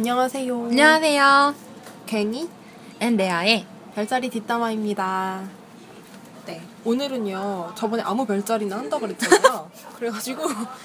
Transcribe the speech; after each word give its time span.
안녕하세요. 0.00 0.64
안녕하세요. 0.64 1.54
갱이 2.06 2.48
엔레아의 3.00 3.66
별자리 3.94 4.30
뒷담화입니다. 4.30 5.46
네. 6.46 6.62
오늘은요, 6.86 7.72
저번에 7.74 8.02
아무 8.02 8.24
별자리나 8.24 8.78
한다 8.78 8.98
그랬잖아요. 8.98 9.70
그래가지고, 9.98 10.42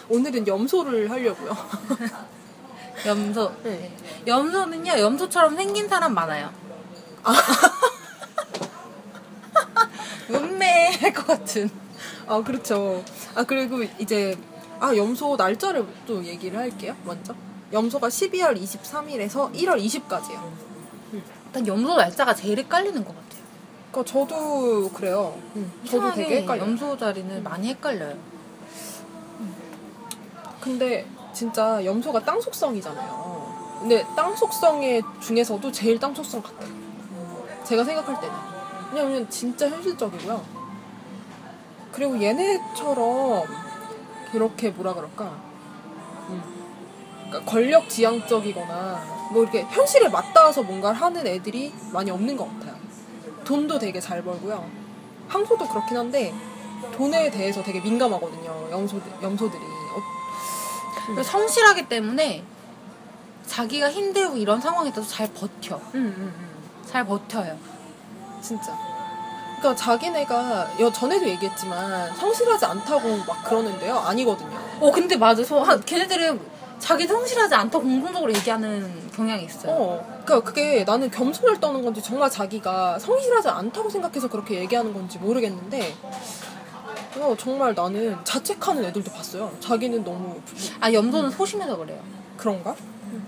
오늘은 0.10 0.46
염소를 0.46 1.10
하려고요. 1.10 1.56
염소. 3.08 3.54
네. 3.64 3.96
염소는요, 4.28 5.00
염소처럼 5.00 5.56
생긴 5.56 5.88
사람 5.88 6.14
많아요. 6.14 6.52
음매할 10.30 11.14
것 11.14 11.26
같은. 11.26 11.70
아, 12.28 12.44
그렇죠. 12.44 13.02
아, 13.34 13.46
그리고 13.46 13.82
이제, 13.98 14.38
아, 14.82 14.94
염소 14.94 15.38
날짜를 15.38 15.88
또 16.06 16.22
얘기를 16.26 16.60
할게요, 16.60 16.98
먼저. 17.06 17.34
염소가 17.72 18.08
12월 18.08 18.62
23일에서 18.62 19.54
1월 19.54 19.84
20까지예요. 19.84 20.40
일단 21.48 21.68
염소 21.68 21.96
날짜가 21.96 22.34
제일 22.36 22.60
헷갈리는 22.60 23.04
것 23.04 23.16
같아요. 23.16 23.44
그러니까 23.92 24.12
저도 24.12 24.90
그래요. 24.90 25.38
음, 25.56 25.72
저도 25.86 25.98
이상하게 25.98 26.24
되게 26.24 26.42
헷갈려요. 26.42 26.68
염소 26.68 26.98
자리는 26.98 27.44
많이 27.44 27.70
헷갈려요. 27.70 28.18
근데 30.62 31.08
진짜 31.34 31.84
염소가 31.86 32.24
땅 32.24 32.42
속성이잖아요. 32.42 33.78
근데 33.82 34.06
땅 34.16 34.36
속성의 34.36 35.04
중에서도 35.22 35.72
제일 35.72 36.00
땅 36.00 36.14
속성 36.14 36.42
같아요. 36.42 36.70
제가 37.64 37.84
생각할 37.84 38.20
때는. 38.20 38.36
왜냐면 38.94 39.30
진짜 39.30 39.70
현실적이고요. 39.70 40.44
그리고 41.92 42.22
얘네처럼 42.22 43.44
그렇게 44.32 44.70
뭐라 44.72 44.94
그럴까. 44.94 45.55
음. 47.36 47.46
그러니까 47.46 47.52
권력 47.52 47.90
지향적이거나 47.90 49.30
뭐 49.32 49.44
이렇게 49.44 49.64
현실에 49.64 50.10
맞닿아서 50.10 50.64
뭔가를 50.64 51.00
하는 51.00 51.26
애들이 51.26 51.74
많이 51.92 52.12
없는 52.12 52.36
것 52.38 52.48
같아요. 52.48 52.76
돈도 53.44 53.80
되게 53.80 54.00
잘 54.00 54.24
벌고요. 54.24 54.66
항소도 55.28 55.68
그렇긴 55.68 55.98
한데 55.98 56.34
돈에 56.94 57.30
대해서 57.30 57.64
되게 57.64 57.80
민감하거든요. 57.80 58.70
염소, 58.72 59.00
염소들이. 59.22 59.62
어, 59.64 60.02
그리고 61.08 61.24
성실하기 61.24 61.88
때문에 61.88 62.44
자기가 63.46 63.92
힘들고 63.92 64.38
이런 64.38 64.60
상황에서도 64.60 65.06
잘 65.08 65.28
버텨. 65.34 65.78
음, 65.78 65.92
음, 65.96 66.16
음. 66.18 66.86
잘 66.86 67.06
버텨요. 67.06 67.58
진짜. 68.42 68.78
그러니까 69.60 69.76
자기네가 69.76 70.80
여 70.80 70.92
전에도 70.92 71.28
얘기했지만 71.28 72.16
성실하지 72.16 72.66
않다고 72.66 73.18
막 73.26 73.44
그러는데요. 73.46 73.98
아니거든요. 73.98 74.60
어, 74.80 74.92
근데 74.92 75.16
맞아. 75.16 75.44
서, 75.44 75.62
한, 75.62 75.84
걔네들은 75.84 76.40
자기 76.80 77.08
성실하지 77.08 77.56
않다고 77.56 77.84
공공적으로 77.84 78.34
얘기하는 78.34 79.10
경향이 79.16 79.46
있어요. 79.46 79.72
어. 79.72 80.22
그러니까 80.26 80.42
그게 80.48 80.84
나는 80.84 81.10
겸손을 81.10 81.60
떠는 81.60 81.84
건지 81.84 82.02
정말 82.04 82.30
자기가 82.30 83.00
성실하지 83.00 83.48
않다고 83.50 83.90
생각해서 83.90 84.28
그렇게 84.28 84.56
얘기하는 84.60 84.94
건지 84.94 85.18
모르겠는데 85.18 85.96
어, 87.18 87.36
정말 87.40 87.74
나는 87.74 88.18
자책하는 88.24 88.84
애들도 88.86 89.12
봤어요. 89.12 89.52
자기는 89.62 90.04
너무 90.04 90.40
부- 90.46 90.56
아, 90.82 90.92
염소는 90.92 91.32
소심해서 91.32 91.78
그래요. 91.78 92.00
그런가? 92.38 92.76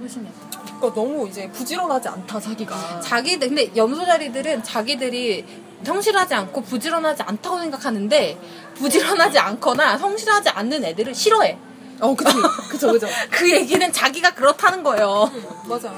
소심해서. 0.01 0.35
그러니까 0.77 0.93
너무 0.93 1.27
이제 1.27 1.49
부지런하지 1.49 2.09
않다 2.09 2.39
자기가. 2.39 2.99
자기들 2.99 3.47
근데 3.47 3.71
염소자리들은 3.75 4.63
자기들이 4.63 5.45
성실하지 5.83 6.33
않고 6.33 6.61
부지런하지 6.63 7.23
않다고 7.23 7.59
생각하는데 7.59 8.37
부지런하지 8.75 9.39
않거나 9.39 9.97
성실하지 9.97 10.49
않는 10.49 10.83
애들을 10.83 11.15
싫어해. 11.15 11.57
어, 11.99 12.15
그치. 12.15 12.33
그쵸, 12.69 12.91
그쵸. 12.91 13.07
그 13.31 13.51
얘기는 13.51 13.91
자기가 13.91 14.33
그렇다는 14.33 14.83
거예요. 14.83 15.31
맞아. 15.65 15.93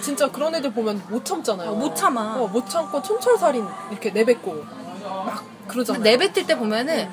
진짜 0.00 0.30
그런 0.30 0.54
애들 0.54 0.72
보면 0.72 1.02
못 1.08 1.24
참잖아요. 1.24 1.70
어, 1.70 1.74
못 1.74 1.94
참아. 1.96 2.36
어, 2.36 2.46
못 2.46 2.68
참고 2.68 3.02
촌철살인 3.02 3.66
이렇게 3.90 4.10
내뱉고 4.10 4.64
막 5.02 5.44
그러잖아요. 5.66 6.02
내뱉을 6.02 6.46
때 6.46 6.56
보면은 6.56 7.10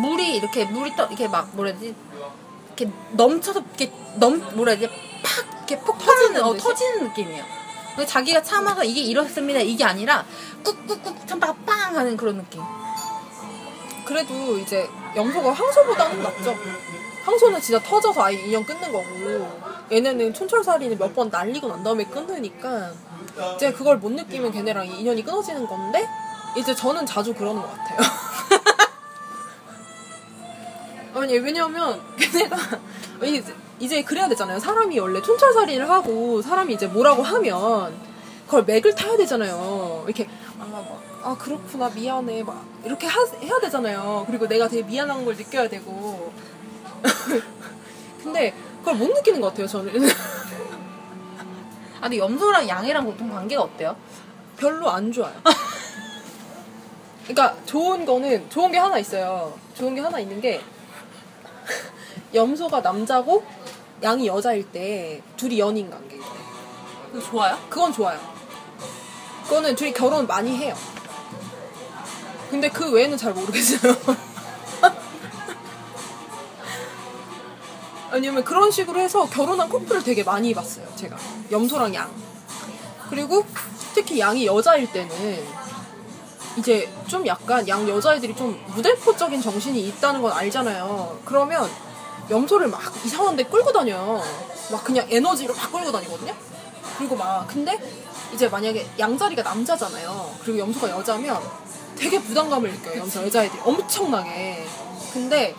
물이 0.00 0.36
이렇게 0.36 0.64
물이 0.64 0.96
떠 0.96 1.06
이렇게 1.06 1.28
막 1.28 1.48
뭐라 1.52 1.70
해야 1.70 1.78
되지 1.78 1.94
이렇게 2.68 2.90
넘쳐서 3.12 3.60
이렇게 3.60 3.92
넘 4.16 4.38
뭐라 4.56 4.72
해야 4.72 4.80
되지 4.80 4.92
팍 5.22 5.68
이렇게 5.68 5.78
폭 5.84 5.98
터지는 5.98 6.42
어? 6.42 6.56
터지는 6.56 7.04
느낌이에요. 7.04 7.44
근데 7.94 8.06
자기가 8.06 8.42
참아서 8.42 8.84
이게 8.84 9.02
이렇습니다 9.02 9.60
이게 9.60 9.84
아니라 9.84 10.24
꾹꾹꾹 10.64 11.26
참다가 11.26 11.54
빵 11.66 11.96
하는 11.96 12.16
그런 12.16 12.38
느낌. 12.38 12.62
그래도 14.04 14.58
이제 14.58 14.88
염소가 15.14 15.52
황소보다는 15.52 16.22
낫죠. 16.22 16.56
황소는 17.24 17.60
진짜 17.60 17.80
터져서 17.82 18.22
아예 18.22 18.36
인연 18.36 18.64
끊는 18.64 18.90
거고 18.90 19.04
얘네는 19.90 20.34
촌철살인을 20.34 20.96
몇번 20.96 21.28
날리고 21.30 21.68
난 21.68 21.82
다음에 21.82 22.04
끊으니까 22.04 22.92
이제 23.56 23.72
그걸 23.72 23.98
못 23.98 24.10
느끼면 24.12 24.52
걔네랑 24.52 24.86
인연이 24.86 25.22
끊어지는 25.22 25.66
건데 25.66 26.06
이제 26.56 26.74
저는 26.74 27.06
자주 27.06 27.32
그러는 27.32 27.62
것 27.62 27.70
같아요. 27.70 27.98
아니 31.14 31.38
왜냐면 31.38 32.00
걔네가 32.18 32.56
이제, 33.22 33.54
이제 33.78 34.02
그래야 34.02 34.28
되잖아요. 34.28 34.58
사람이 34.58 34.98
원래 34.98 35.22
촌철살인을 35.22 35.88
하고 35.88 36.42
사람이 36.42 36.74
이제 36.74 36.86
뭐라고 36.86 37.22
하면 37.22 37.94
그걸 38.46 38.64
맥을 38.64 38.94
타야 38.94 39.16
되잖아요. 39.16 40.04
이렇게 40.06 40.28
아, 41.24 41.36
그렇구나 41.38 41.88
미안해 41.90 42.42
막 42.42 42.64
이렇게 42.84 43.06
하, 43.06 43.24
해야 43.40 43.58
되잖아요. 43.60 44.24
그리고 44.26 44.46
내가 44.48 44.66
되게 44.68 44.82
미안한 44.82 45.24
걸 45.24 45.36
느껴야 45.36 45.68
되고 45.68 46.32
근데 48.22 48.54
그걸 48.78 48.96
못 48.96 49.08
느끼는 49.08 49.40
것 49.40 49.48
같아요. 49.48 49.66
저는 49.66 50.08
아 52.00 52.02
근데 52.02 52.18
염소랑 52.18 52.68
양이랑 52.68 53.04
보통 53.04 53.30
관계가 53.30 53.62
어때요? 53.62 53.96
별로 54.56 54.90
안 54.90 55.12
좋아요. 55.12 55.34
그러니까 57.22 57.56
좋은 57.66 58.04
거는 58.04 58.50
좋은 58.50 58.72
게 58.72 58.78
하나 58.78 58.98
있어요. 58.98 59.56
좋은 59.74 59.94
게 59.94 60.00
하나 60.00 60.18
있는 60.18 60.40
게 60.40 60.60
염소가 62.34 62.80
남자고 62.80 63.44
양이 64.02 64.26
여자일 64.26 64.64
때 64.72 65.22
둘이 65.36 65.60
연인 65.60 65.88
관계일 65.88 66.20
때 66.20 66.28
그거 67.12 67.20
좋아요? 67.24 67.58
그건 67.68 67.92
좋아요. 67.92 68.18
그거는 69.44 69.76
둘이 69.76 69.92
결혼 69.92 70.26
많이 70.26 70.56
해요. 70.56 70.74
근데 72.52 72.68
그 72.68 72.92
외에는 72.92 73.16
잘 73.16 73.32
모르겠어요. 73.32 73.96
아니면 78.10 78.44
그런 78.44 78.70
식으로 78.70 79.00
해서 79.00 79.24
결혼한 79.24 79.70
커플을 79.70 80.04
되게 80.04 80.22
많이 80.22 80.52
봤어요, 80.52 80.86
제가. 80.94 81.16
염소랑 81.50 81.94
양. 81.94 82.10
그리고 83.08 83.46
특히 83.94 84.20
양이 84.20 84.44
여자일 84.44 84.92
때는 84.92 85.42
이제 86.58 86.92
좀 87.06 87.26
약간 87.26 87.66
양 87.68 87.88
여자애들이 87.88 88.36
좀 88.36 88.62
무대포적인 88.74 89.40
정신이 89.40 89.88
있다는 89.88 90.20
건 90.20 90.32
알잖아요. 90.32 91.22
그러면 91.24 91.70
염소를 92.28 92.68
막 92.68 92.82
이상한 93.02 93.34
데 93.34 93.44
끌고 93.44 93.72
다녀요. 93.72 94.22
막 94.70 94.84
그냥 94.84 95.06
에너지로 95.08 95.54
막 95.54 95.72
끌고 95.72 95.90
다니거든요. 95.90 96.34
그리고 96.98 97.16
막 97.16 97.48
근데 97.48 97.80
이제 98.34 98.46
만약에 98.46 98.86
양자리가 98.98 99.42
남자잖아요. 99.42 100.34
그리고 100.42 100.58
염소가 100.58 100.90
여자면 100.90 101.40
되게 102.02 102.20
부담감을 102.20 102.72
느껴요. 102.72 102.98
염소 102.98 103.22
여자애들이 103.24 103.62
엄청나게. 103.64 104.66
근데 105.12 105.54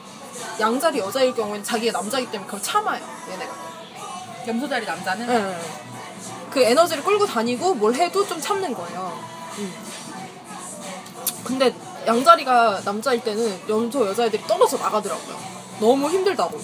양자리 0.59 0.99
여자일 0.99 1.33
경우에는 1.33 1.63
자기가 1.63 1.97
남자이기 1.97 2.31
때문에 2.31 2.45
그걸 2.45 2.61
참아요. 2.61 3.01
얘네가. 3.31 3.53
염소자리 4.47 4.85
남자는 4.85 5.29
예. 5.29 5.57
그 6.51 6.61
에너지를 6.61 7.01
끌고 7.03 7.25
다니고 7.25 7.75
뭘 7.75 7.95
해도 7.95 8.27
좀 8.27 8.41
참는 8.41 8.73
거예요. 8.73 9.23
음. 9.57 9.73
근데 11.45 11.73
양자리가 12.05 12.81
남자일 12.83 13.23
때는 13.23 13.69
염소 13.69 14.05
여자애들이 14.05 14.43
떨어져 14.45 14.77
나가더라고요. 14.77 15.37
너무 15.79 16.09
힘들다고. 16.09 16.59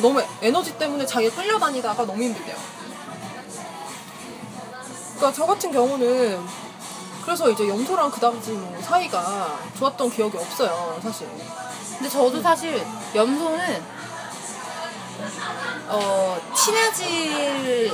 너무 0.00 0.22
에너지 0.42 0.78
때문에 0.78 1.04
자기가 1.04 1.34
끌려다니다가 1.34 2.06
너무 2.06 2.22
힘들대요. 2.22 2.56
그러니까 5.16 5.32
저 5.32 5.46
같은 5.46 5.72
경우는 5.72 6.63
그래서 7.24 7.50
이제 7.50 7.68
염소랑 7.68 8.10
그다지 8.10 8.52
뭐 8.52 8.80
사이가 8.82 9.58
좋았던 9.78 10.10
기억이 10.10 10.36
없어요, 10.36 10.98
사실. 11.02 11.26
근데 11.96 12.08
저도 12.08 12.42
사실 12.42 12.84
염소는 13.14 13.82
어 15.88 16.38
친해질 16.54 17.92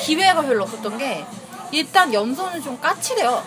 기회가 0.00 0.42
별로 0.42 0.64
없었던 0.64 0.98
게 0.98 1.24
일단 1.72 2.12
염소는 2.12 2.62
좀 2.62 2.78
까칠해요. 2.80 3.42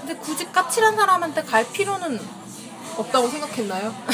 근데 0.00 0.16
굳이 0.16 0.50
까칠한 0.50 0.96
사람한테 0.96 1.42
갈 1.42 1.66
필요는 1.70 2.20
없다고 2.96 3.28
생각했나요? 3.28 3.94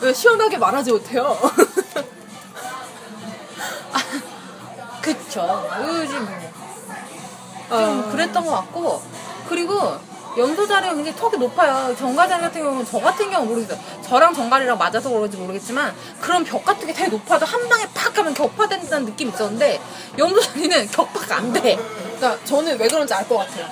왜 0.00 0.12
시원하게 0.12 0.58
말하지 0.58 0.92
못해요? 0.92 1.36
그쵸. 5.28 5.68
요즘 5.86 6.24
뭐. 6.24 6.34
좀 7.68 8.04
어. 8.06 8.10
그랬던 8.10 8.44
것 8.46 8.50
같고 8.52 9.02
그리고 9.48 9.96
염소자리가 10.36 10.94
굉장히 10.94 11.16
턱이 11.18 11.36
높아요. 11.38 11.94
정가자리 11.96 12.40
같은 12.42 12.62
경우는 12.62 12.86
저 12.86 12.98
같은 13.00 13.30
경우 13.30 13.44
모르겠어요. 13.46 13.78
저랑 14.02 14.32
정가리랑 14.34 14.78
맞아서 14.78 15.10
그런지 15.10 15.36
모르겠지만 15.36 15.94
그런 16.20 16.44
벽 16.44 16.64
같은 16.64 16.86
게 16.86 16.92
되게 16.92 17.08
높아도 17.10 17.44
한 17.44 17.68
방에 17.68 17.86
팍 17.92 18.16
하면 18.18 18.32
격파된다는 18.34 19.06
느낌이 19.06 19.32
있었는데 19.32 19.80
염소자리는 20.16 20.86
격파가 20.92 21.36
안 21.36 21.52
돼. 21.52 21.76
그러니까 21.76 22.38
저는 22.44 22.78
왜 22.78 22.88
그런지 22.88 23.12
알 23.14 23.28
것 23.28 23.36
같아요. 23.38 23.66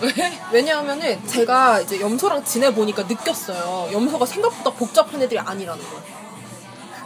왜? 0.00 0.38
왜냐하면은 0.52 1.26
제가 1.26 1.80
이제 1.80 2.00
염소랑 2.00 2.44
지내보니까 2.44 3.02
느꼈어요. 3.04 3.88
염소가 3.92 4.26
생각보다 4.26 4.70
복잡한 4.76 5.20
애들이 5.22 5.38
아니라는 5.40 5.82
걸. 5.90 6.02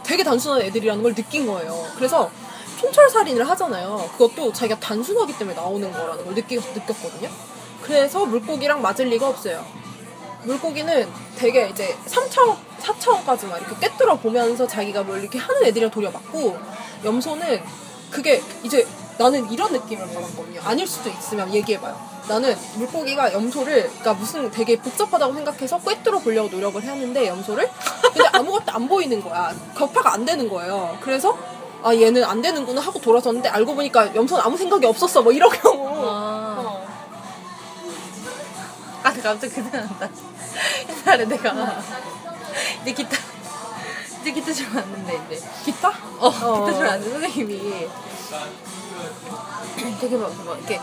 되게 0.03 0.23
단순한 0.23 0.61
애들이라는 0.63 1.01
걸 1.01 1.15
느낀 1.15 1.45
거예요. 1.47 1.87
그래서 1.95 2.29
총철살인을 2.83 3.47
하잖아요. 3.49 4.09
그것도 4.17 4.51
자기가 4.51 4.79
단순하기 4.79 5.37
때문에 5.37 5.55
나오는 5.55 5.89
거라는 5.91 6.25
걸 6.25 6.35
느끼, 6.35 6.57
느꼈거든요. 6.57 7.29
그래서 7.81 8.25
물고기랑 8.25 8.81
맞을 8.81 9.05
리가 9.05 9.29
없어요. 9.29 9.65
물고기는 10.43 11.07
되게 11.37 11.69
이제 11.69 11.95
3차원, 12.05 12.57
4차원까지만 12.81 13.61
이렇게 13.61 13.75
꿰뚫어 13.79 14.17
보면서 14.17 14.67
자기가 14.67 15.03
뭘 15.03 15.21
이렇게 15.21 15.39
하는 15.39 15.63
애들이랑 15.63 15.91
도려 15.91 16.11
맞고, 16.11 16.57
염소는 17.05 17.63
그게 18.11 18.41
이제 18.63 18.85
나는 19.17 19.49
이런 19.49 19.71
느낌을 19.71 20.05
받았거든요. 20.05 20.61
아닐 20.63 20.85
수도 20.85 21.09
있으면 21.09 21.53
얘기해봐요. 21.53 21.97
나는 22.27 22.57
물고기가 22.75 23.31
염소를, 23.31 23.83
그러니까 23.83 24.13
무슨 24.13 24.51
되게 24.51 24.77
복잡하다고 24.77 25.33
생각해서 25.33 25.79
꿰뚫어 25.79 26.19
보려고 26.19 26.49
노력을 26.49 26.81
했는데, 26.81 27.27
염소를. 27.27 27.69
근데 28.13 28.27
아무것도 28.33 28.71
안 28.73 28.89
보이는 28.89 29.21
거야. 29.21 29.53
격파가 29.77 30.13
안 30.13 30.25
되는 30.25 30.49
거예요. 30.49 30.97
그래서, 31.01 31.37
아, 31.83 31.93
얘는 31.93 32.23
안 32.23 32.41
되는구나 32.41 32.81
하고 32.81 32.99
돌아섰는데, 32.99 33.49
알고 33.49 33.75
보니까 33.75 34.15
염소는 34.15 34.43
아무 34.43 34.57
생각이 34.57 34.85
없었어. 34.85 35.21
뭐 35.21 35.31
이런 35.31 35.49
경우. 35.51 35.87
아, 35.87 36.55
어. 36.59 36.87
아 39.03 39.11
갑자기 39.11 39.49
그 39.49 39.61
생각난다. 39.61 40.09
옛날에 41.05 41.25
내가 41.25 41.81
이제 42.83 42.93
기타 42.93 43.17
이제 44.21 44.31
기타 44.31 44.53
좀 44.53 44.75
왔는데 44.75 45.21
이제 45.31 45.45
기타? 45.65 45.89
어, 46.19 46.27
어. 46.27 46.65
기타 46.65 46.77
좀 46.77 46.87
왔는데 46.87 47.09
선생님이 47.09 47.87
되게 49.99 50.15
막, 50.15 50.33
막 50.45 50.57
이렇게 50.57 50.79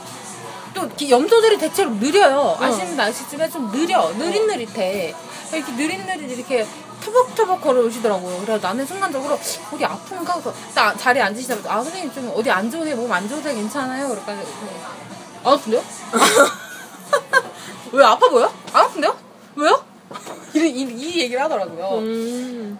또 0.75 0.89
염소들이 1.09 1.57
대체로 1.59 1.91
느려요. 1.95 2.57
아시는 2.61 3.01
아시지만 3.01 3.51
좀 3.51 3.71
느려 3.73 4.11
느릿느릿해. 4.13 5.15
이렇게 5.53 5.73
느릿느릿 5.73 6.31
이렇게 6.31 6.67
터벅터벅 7.01 7.61
걸어오시더라고요. 7.61 8.41
그래서 8.45 8.67
나는 8.67 8.87
순간적으로 8.87 9.39
어디 9.73 9.85
아픈가? 9.85 10.35
그래서 10.35 10.53
딱 10.75 10.97
자리에 10.99 11.23
앉으시다가 11.23 11.75
아 11.75 11.83
선생님 11.83 12.13
좀 12.13 12.33
어디 12.35 12.51
안 12.51 12.71
좋으세요? 12.71 12.97
몸 12.97 13.11
안 13.11 13.29
좋으세요? 13.29 13.55
괜찮아요? 13.55 14.09
그러니까 14.09 14.33
안 14.33 15.53
아픈데요? 15.53 15.83
왜 17.93 18.05
아파 18.05 18.29
보여? 18.29 18.47
안 18.73 18.85
아픈데요? 18.85 19.17
왜요? 19.57 19.85
이, 20.55 20.59
이, 20.61 20.83
이 20.83 21.21
얘기를 21.21 21.43
하더라고요. 21.43 21.99
음. 21.99 22.79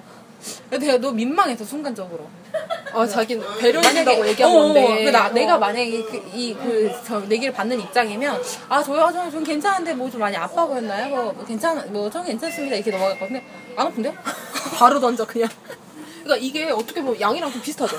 내가 0.71 0.99
너무 0.99 1.15
민망해서 1.15 1.65
순간적으로. 1.65 2.29
아, 2.93 3.07
자기는 3.07 3.47
배려해준다고 3.59 4.27
얘기한 4.29 4.53
어, 4.53 4.55
어, 4.55 4.59
건데. 4.65 5.05
그 5.05 5.11
나, 5.11 5.27
어. 5.27 5.31
내가 5.31 5.59
만약에 5.59 6.03
그, 6.05 6.17
이, 6.35 6.55
그, 6.55 6.91
저, 7.07 7.21
내기를 7.21 7.53
받는 7.53 7.81
입장이면, 7.81 8.43
아, 8.69 8.83
저요, 8.83 9.03
아, 9.05 9.13
저는 9.13 9.31
좀 9.31 9.45
괜찮은데 9.45 9.95
뭐 9.95 10.11
좀 10.11 10.21
많이 10.21 10.37
아파 10.37 10.67
보였나요? 10.67 11.09
뭐, 11.09 11.33
뭐 11.33 11.45
괜찮, 11.45 11.93
뭐, 11.93 12.11
저는 12.11 12.27
괜찮습니다. 12.27 12.77
이렇게 12.77 12.91
넘어갔거든요. 12.91 13.41
안 13.77 13.87
아픈데요? 13.87 14.13
바로 14.77 14.99
던져 15.01 15.25
그냥. 15.27 15.49
그러니까 16.25 16.37
이게 16.45 16.71
어떻게 16.71 17.01
보면 17.01 17.21
양이랑 17.21 17.51
좀 17.53 17.63
비슷하죠. 17.63 17.97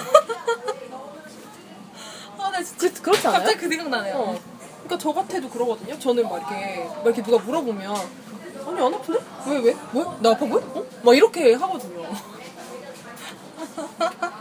아, 2.38 2.52
나 2.52 2.62
진짜. 2.64 2.90
그렇지 3.02 3.28
않아요? 3.28 3.40
갑자기 3.40 3.60
그 3.60 3.70
생각나네요. 3.70 4.16
어. 4.16 4.40
그러니까 4.84 4.98
저 4.98 5.14
같아도 5.14 5.50
그러거든요. 5.50 5.98
저는 5.98 6.24
막 6.24 6.38
이렇게 6.38 6.84
막 6.86 7.06
이렇게 7.06 7.24
누가 7.24 7.38
물어보면 7.44 7.96
아니 8.68 8.80
안 8.80 8.94
아픈데? 8.94 9.24
왜 9.48 9.58
왜? 9.60 9.76
뭐? 9.92 10.18
나 10.22 10.32
아파 10.32 10.46
보여? 10.46 10.62
어? 10.62 10.84
막 11.04 11.16
이렇게 11.16 11.54
하거든요. 11.54 12.02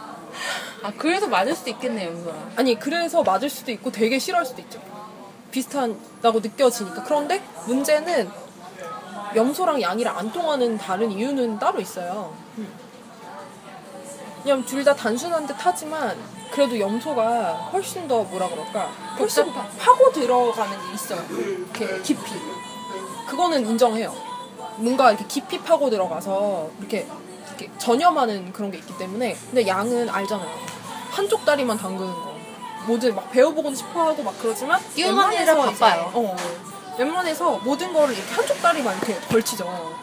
아, 0.83 0.93
그래서 0.97 1.27
맞을 1.27 1.55
수도 1.55 1.71
있겠네요, 1.71 2.11
염소랑. 2.11 2.53
아니 2.57 2.79
그래서 2.79 3.23
맞을 3.23 3.51
수도 3.51 3.71
있고 3.73 3.91
되게 3.93 4.19
싫어할 4.19 4.47
수도 4.47 4.63
있죠. 4.63 4.81
비슷하다고 5.51 6.41
느껴지니까. 6.41 7.03
그런데 7.05 7.43
문제는 7.67 8.31
염소랑 9.35 9.81
양이랑 9.83 10.17
안 10.17 10.33
통하는 10.33 10.79
다른 10.79 11.11
이유는 11.11 11.59
따로 11.59 11.81
있어요. 11.81 12.35
왜냐면 14.45 14.65
둘 14.65 14.83
다 14.85 14.95
단순한 14.95 15.47
듯 15.47 15.55
하지만 15.59 16.17
그래도 16.51 16.79
염소가 16.81 17.53
훨씬 17.73 18.09
더 18.09 18.23
뭐라 18.25 18.49
그럴까 18.49 18.81
훨씬 19.19 19.45
복잡한. 19.45 19.71
파고 19.79 20.11
들어가는 20.13 20.79
게 20.89 20.95
있어요. 20.95 21.23
이렇게 21.31 22.01
깊이. 22.03 22.33
그거는 23.29 23.67
인정해요. 23.67 24.15
뭔가 24.77 25.11
이렇게 25.11 25.27
깊이 25.29 25.61
파고 25.61 25.91
들어가서 25.91 26.71
이렇게, 26.79 27.07
이렇게 27.49 27.71
전염하는 27.79 28.53
그런 28.53 28.71
게 28.71 28.79
있기 28.79 28.97
때문에 28.97 29.35
근데 29.35 29.67
양은 29.67 30.09
알잖아요. 30.09 30.70
한쪽 31.11 31.45
다리만 31.45 31.77
담그는 31.77 32.13
거. 32.13 32.31
뭐든 32.87 33.15
막 33.15 33.31
배워보고 33.31 33.75
싶어 33.75 34.09
하고 34.09 34.23
막 34.23 34.35
그러지만 34.41 34.81
웬만해서 34.97 35.55
바빠요. 35.57 36.11
어. 36.15 36.37
웬만해서 36.99 37.59
모든 37.59 37.93
거를 37.93 38.15
이렇게 38.15 38.33
한쪽 38.33 38.61
다리만 38.61 38.97
이렇게 38.97 39.15
걸치죠. 39.29 39.99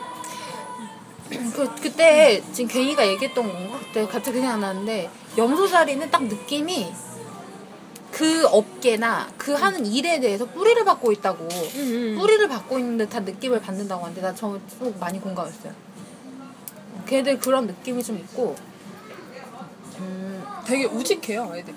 그, 1.29 1.75
그때 1.81 2.41
지금 2.53 2.69
괜히가 2.69 3.05
얘기했던 3.07 3.45
건가? 3.51 3.79
그때 3.87 4.07
갑자기 4.07 4.39
생각나는데 4.39 5.09
염소자리는 5.37 6.09
딱 6.09 6.23
느낌이 6.23 6.93
그 8.11 8.47
업계나 8.47 9.27
그 9.37 9.53
하는 9.53 9.85
일에 9.85 10.19
대해서 10.19 10.45
뿌리를 10.45 10.83
받고 10.85 11.11
있다고 11.11 11.47
뿌리를 11.47 12.47
받고 12.47 12.79
있는 12.79 12.97
듯한 12.97 13.25
느낌을 13.25 13.61
받는다고 13.61 14.03
하는데 14.05 14.21
나저좀 14.21 14.61
많이 14.99 15.19
공감했어요. 15.19 15.73
걔들 17.05 17.39
그런 17.39 17.67
느낌이 17.67 18.01
좀 18.03 18.17
있고 18.17 18.55
음, 19.99 20.26
되게 20.67 20.85
우직해요, 20.85 21.53
애들이. 21.55 21.75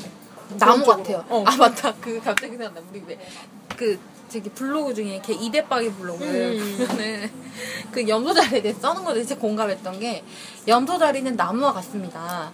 나무 0.58 0.84
같아요. 0.84 1.24
어. 1.28 1.44
아 1.46 1.56
맞다. 1.56 1.94
그 2.00 2.20
갑자기 2.20 2.56
생각나. 2.56 2.80
우리 2.90 3.02
왜그 3.06 3.98
저기 4.28 4.48
블로그 4.50 4.92
중에 4.94 5.20
걔 5.24 5.32
이대박이 5.32 5.92
블로그 5.92 6.24
음. 6.24 6.86
보면은 6.88 7.30
그 7.92 8.06
염소자리에 8.08 8.62
대해 8.62 8.74
써는 8.74 9.04
거에 9.04 9.14
진짜 9.24 9.36
공감했던 9.40 10.00
게 10.00 10.24
염소자리는 10.66 11.36
나무와 11.36 11.72
같습니다. 11.74 12.50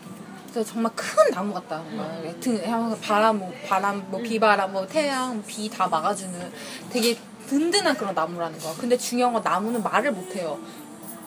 그래서 0.53 0.73
정말 0.73 0.93
큰 0.95 1.31
나무 1.33 1.55
같다. 1.55 1.83
정말 1.89 2.37
등 2.41 2.61
향- 2.67 2.99
바람 3.01 3.39
뭐 3.39 3.53
바람 3.67 4.07
뭐 4.11 4.21
비바람 4.21 4.73
뭐 4.73 4.87
태양 4.87 5.43
비 5.47 5.69
다 5.71 5.87
막아주는 5.87 6.53
되게 6.91 7.19
든든한 7.47 7.97
그런 7.97 8.15
나무라는 8.15 8.59
거. 8.59 8.75
근데 8.79 8.97
중요한 8.99 9.33
건 9.33 9.43
나무는 9.43 9.83
말을 9.83 10.13
못해요. 10.13 10.59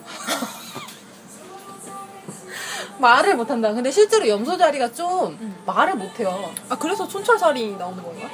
말을 2.99 3.35
못한다. 3.35 3.73
근데 3.73 3.89
실제로 3.91 4.27
염소자리가 4.27 4.91
좀 4.91 5.37
말을 5.65 5.95
못해요. 5.95 6.51
아, 6.69 6.77
그래서 6.77 7.07
촌철살인이 7.07 7.77
나오는 7.77 8.01
건가? 8.03 8.27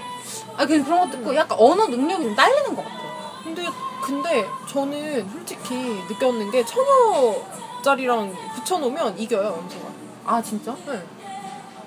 아, 0.57 0.65
그냥 0.65 0.83
그런 0.83 1.01
것도 1.09 1.19
있고 1.21 1.35
약간 1.35 1.57
언어 1.59 1.87
능력이 1.87 2.23
좀 2.23 2.35
딸리는 2.35 2.75
것 2.75 2.83
같아요. 2.83 3.05
근데, 3.43 3.63
근데 4.01 4.45
저는 4.67 5.29
솔직히 5.31 5.75
느꼈는 6.09 6.51
게 6.51 6.63
처녀자리랑 6.65 8.35
붙여놓으면 8.55 9.19
이겨요, 9.19 9.43
염소가. 9.45 9.85
아, 10.25 10.41
진짜? 10.41 10.75
네. 10.87 11.01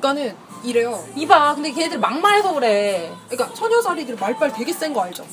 그러니까는 0.00 0.37
이래요. 0.62 1.04
이봐. 1.16 1.54
근데 1.56 1.70
걔네들 1.73 1.99
막말해서 1.99 2.52
그래. 2.54 3.12
그러니까 3.28 3.52
처녀자리들 3.54 4.16
말빨 4.16 4.52
되게 4.52 4.73
센 4.73 4.92
거 4.92 5.02
알죠? 5.02 5.25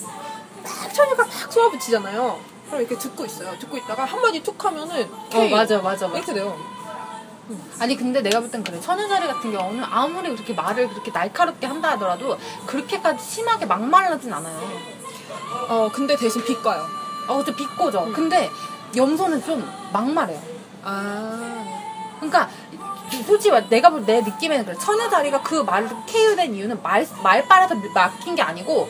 막 0.63 0.93
처녀가 0.93 1.23
막 1.25 1.51
쏘아붙이잖아요. 1.51 2.39
그럼 2.67 2.81
이렇게 2.81 2.97
듣고 2.97 3.25
있어요. 3.25 3.57
듣고 3.59 3.77
있다가 3.77 4.05
한마디 4.05 4.41
툭 4.41 4.63
하면은 4.65 5.03
어, 5.11 5.27
K. 5.29 5.51
맞아, 5.51 5.77
맞아, 5.79 6.07
맞아. 6.07 6.17
이렇게 6.17 6.33
돼요. 6.33 6.57
아니, 7.79 7.95
근데 7.95 8.21
내가 8.21 8.39
볼 8.39 8.49
땐 8.49 8.63
그래. 8.63 8.79
처녀자리 8.79 9.27
같은 9.27 9.51
경우는 9.51 9.83
아무리 9.83 10.29
그렇게 10.33 10.53
말을 10.53 10.87
그렇게 10.89 11.11
날카롭게 11.11 11.67
한다 11.67 11.91
하더라도 11.91 12.37
그렇게까지 12.65 13.23
심하게 13.23 13.65
막말하진 13.65 14.31
않아요. 14.33 14.59
어 15.69 15.89
근데 15.93 16.15
대신 16.15 16.43
빗가요. 16.43 16.85
어, 17.27 17.43
저 17.43 17.55
비꼬죠. 17.55 18.11
근데 18.13 18.49
염소는 18.95 19.43
좀 19.45 19.67
막말해요. 19.93 20.41
아 20.83 21.65
그러니까 22.19 22.49
솔직히 23.25 23.51
말- 23.51 23.67
내가 23.69 23.89
볼 23.89 24.05
내 24.05 24.21
느낌에는 24.21 24.65
그래. 24.65 24.75
처녀자리가 24.77 25.41
그 25.41 25.55
말을 25.61 25.89
KO된 26.07 26.53
이유는 26.55 26.81
말 26.81 27.07
말빨에서 27.23 27.75
막힌 27.93 28.35
게 28.35 28.41
아니고 28.41 28.89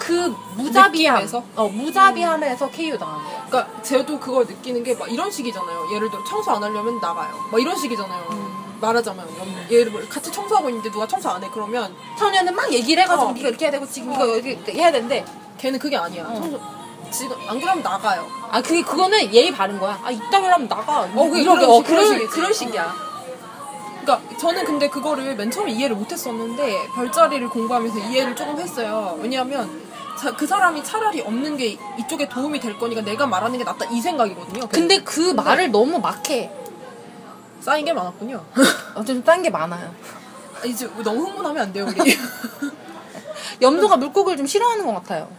그 0.00 0.34
무자비함, 0.56 1.14
느낌에서? 1.16 1.42
어 1.56 1.68
무자비함에서 1.68 2.70
KO 2.70 2.98
당한 2.98 3.22
거야. 3.22 3.46
그러니까 3.48 3.82
저도 3.82 4.18
그걸 4.18 4.46
느끼는 4.46 4.82
게 4.82 4.94
막 4.94 5.10
이런 5.12 5.30
식이잖아요. 5.30 5.94
예를 5.94 6.10
들어 6.10 6.24
청소 6.24 6.50
안 6.52 6.62
하려면 6.64 6.98
나가요. 7.00 7.32
막 7.52 7.60
이런 7.60 7.76
식이잖아요. 7.76 8.50
말하자면 8.80 9.28
예를 9.70 9.92
들어 9.92 10.08
같이 10.08 10.32
청소하고 10.32 10.68
있는데 10.70 10.90
누가 10.90 11.06
청소 11.06 11.28
안 11.28 11.44
해 11.44 11.48
그러면 11.52 11.94
처녀는 12.18 12.54
막 12.54 12.72
얘기를 12.72 13.02
해가지고 13.02 13.28
어. 13.28 13.32
네가 13.32 13.48
이렇게 13.48 13.66
해야 13.66 13.72
되고 13.72 13.86
지금 13.86 14.12
이거 14.14 14.26
이렇게 14.38 14.72
해야 14.72 14.90
되는데 14.90 15.24
걔는 15.58 15.78
그게 15.78 15.96
아니야. 15.96 16.24
어. 16.24 16.34
청소 16.34 16.60
지금 17.10 17.36
안 17.48 17.60
그러면 17.60 17.82
나가요. 17.82 18.26
아 18.50 18.62
그게 18.62 18.82
그거는 18.82 19.32
예의 19.34 19.52
바른 19.52 19.78
거야. 19.78 20.00
아 20.02 20.10
이따위로 20.10 20.54
하면 20.54 20.66
나가. 20.68 21.00
어, 21.02 21.28
그, 21.28 21.38
이런 21.38 21.58
어, 21.62 21.76
식, 21.78 21.84
그런, 21.86 22.04
그런 22.06 22.18
식, 22.20 22.30
그런 22.30 22.52
식이야. 22.52 22.94
그러니까 24.02 24.36
저는 24.38 24.64
근데 24.64 24.88
그거를 24.88 25.36
맨 25.36 25.50
처음에 25.50 25.72
이해를 25.72 25.94
못했었는데 25.96 26.88
별자리를 26.94 27.48
공부하면서 27.50 27.98
이해를 27.98 28.34
조금 28.34 28.58
했어요. 28.58 29.18
왜냐하면 29.20 29.89
자, 30.20 30.36
그 30.36 30.46
사람이 30.46 30.84
차라리 30.84 31.22
없는 31.22 31.56
게 31.56 31.78
이쪽에 31.98 32.28
도움이 32.28 32.60
될 32.60 32.78
거니까 32.78 33.00
내가 33.00 33.26
말하는 33.26 33.56
게 33.58 33.64
낫다 33.64 33.86
이 33.86 34.02
생각이거든요. 34.02 34.68
근데 34.68 34.98
그 35.02 35.32
말을 35.32 35.70
너무 35.70 35.98
막해. 35.98 36.50
쌓인 37.60 37.86
게 37.86 37.94
많았군요. 37.94 38.44
어쨌든 38.94 39.24
딴게 39.24 39.48
많아요. 39.48 39.94
아, 40.60 40.66
이제 40.66 40.86
너무 41.02 41.24
흥분하면 41.24 41.62
안 41.62 41.72
돼요, 41.72 41.86
우리. 41.88 42.18
염소가 43.62 43.96
물고기를 43.96 44.36
좀 44.36 44.46
싫어하는 44.46 44.84
것 44.84 44.92
같아요. 44.92 45.30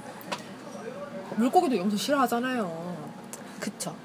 물고기도 1.36 1.78
염소 1.78 1.96
싫어하잖아요. 1.96 2.98
그쵸. 3.60 3.96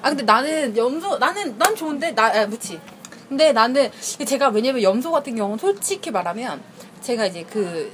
아 0.00 0.10
근데 0.10 0.22
나는 0.22 0.76
염소 0.76 1.18
나는 1.18 1.58
난 1.58 1.74
좋은데 1.74 2.12
나 2.12 2.26
아, 2.26 2.46
무치. 2.46 2.80
근데 3.28 3.52
나는 3.52 3.90
제가 4.24 4.48
왜냐면 4.50 4.82
염소 4.82 5.10
같은 5.10 5.34
경우는 5.34 5.58
솔직히 5.58 6.12
말하면 6.12 6.62
제가 7.00 7.26
이제 7.26 7.44
그 7.50 7.92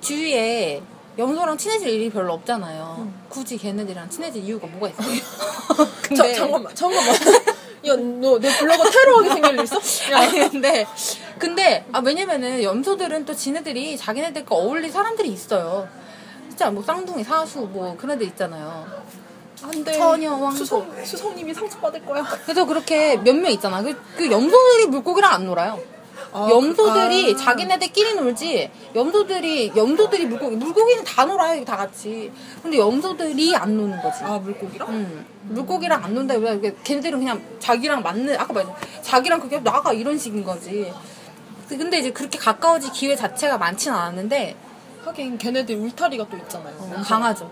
주위에 0.00 0.80
염소랑 1.18 1.58
친해질 1.58 1.88
일이 1.88 2.10
별로 2.10 2.32
없잖아요. 2.34 3.12
굳이 3.28 3.58
걔네들이랑 3.58 4.08
친해질 4.08 4.42
이유가 4.44 4.66
뭐가 4.66 4.88
있어요? 4.88 5.16
자, 6.16 6.32
잠깐만, 6.34 6.74
잠깐만. 6.74 7.14
야, 7.84 7.96
너 7.96 8.38
내 8.38 8.48
블로그 8.58 8.90
테러하게 8.90 9.28
생길 9.30 9.54
일 9.54 9.64
있어? 9.64 9.76
야, 10.12 10.18
아니 10.20 10.48
근데 10.48 10.86
근데 11.38 11.84
아 11.92 12.00
왜냐면은 12.02 12.62
염소들은 12.62 13.24
또 13.26 13.34
지네들이 13.34 13.96
자기네들과 13.96 14.54
어울릴 14.54 14.90
사람들이 14.92 15.28
있어요. 15.30 15.88
진짜 16.48 16.70
뭐 16.70 16.82
쌍둥이 16.82 17.24
사수 17.24 17.60
뭐 17.60 17.96
그런 17.96 18.18
데 18.18 18.24
있잖아요. 18.26 18.86
안 19.64 19.84
돼. 19.84 19.92
처녀, 19.92 20.30
왕국. 20.32 20.56
수성, 20.58 21.04
수성님이 21.04 21.52
상처받을 21.54 22.04
거야. 22.06 22.24
그래서 22.44 22.64
그렇게 22.64 23.16
몇 23.16 23.34
명 23.34 23.50
있잖아. 23.52 23.82
그, 23.82 23.94
그 24.16 24.30
염소들이 24.30 24.86
물고기랑 24.86 25.32
안 25.32 25.46
놀아요. 25.46 25.80
아, 26.32 26.48
염소들이 26.50 27.34
아. 27.34 27.36
자기네들끼리 27.36 28.14
놀지. 28.14 28.70
염소들이 28.94 29.72
염소들이 29.76 30.26
물고기 30.26 30.56
물고기는 30.56 31.04
다 31.04 31.24
놀아요 31.24 31.64
다 31.64 31.76
같이. 31.76 32.30
근데 32.62 32.78
염소들이 32.78 33.56
안 33.56 33.76
노는 33.76 34.00
거지. 34.02 34.24
아, 34.24 34.38
물고기랑? 34.38 34.88
음, 34.88 35.26
물고기랑 35.42 36.04
안 36.04 36.14
논다. 36.14 36.34
왜 36.34 36.74
걔네들은 36.84 37.18
그냥 37.18 37.42
자기랑 37.58 38.02
맞는 38.02 38.38
아까 38.38 38.52
말했 38.52 38.68
자기랑 39.02 39.40
그게 39.40 39.58
나가 39.60 39.92
이런 39.92 40.16
식인 40.18 40.44
거지. 40.44 40.92
근데 41.68 41.98
이제 41.98 42.10
그렇게 42.10 42.38
가까워질 42.38 42.92
기회 42.92 43.16
자체가 43.16 43.56
많지는 43.58 43.96
않았는데 43.96 44.56
하긴 45.04 45.38
걔네들 45.38 45.74
울타리가 45.76 46.26
또 46.30 46.36
있잖아요. 46.36 46.74
어, 46.78 47.02
강하죠. 47.02 47.50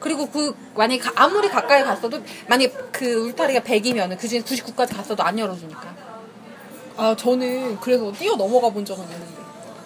그리고 0.00 0.26
그 0.30 0.54
만약에 0.76 1.00
가- 1.00 1.12
아무리 1.16 1.48
가까이 1.48 1.82
갔어도 1.82 2.20
만약에 2.46 2.72
그 2.92 3.26
울타리가 3.26 3.60
100이면 3.60 4.16
그 4.18 4.28
중에 4.28 4.40
99까지 4.40 4.96
갔어도 4.96 5.22
안 5.22 5.38
열어주니까 5.38 6.07
아, 6.98 7.14
저는 7.16 7.78
그래서 7.80 8.10
뛰어 8.10 8.34
넘어가 8.34 8.68
본 8.70 8.84
적은 8.84 9.04
있는데. 9.04 9.26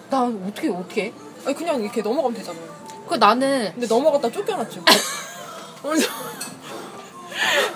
나 0.09 0.23
어떻게 0.23 0.69
어떻게 0.69 1.03
해? 1.05 1.13
아니, 1.45 1.55
그냥 1.55 1.81
이렇게 1.81 2.01
넘어가면 2.01 2.35
되잖아요. 2.39 2.63
그 3.07 3.15
나는 3.15 3.71
근데 3.73 3.85
넘어갔다 3.85 4.31
쫓겨났죠. 4.31 4.83
그래서 5.83 6.07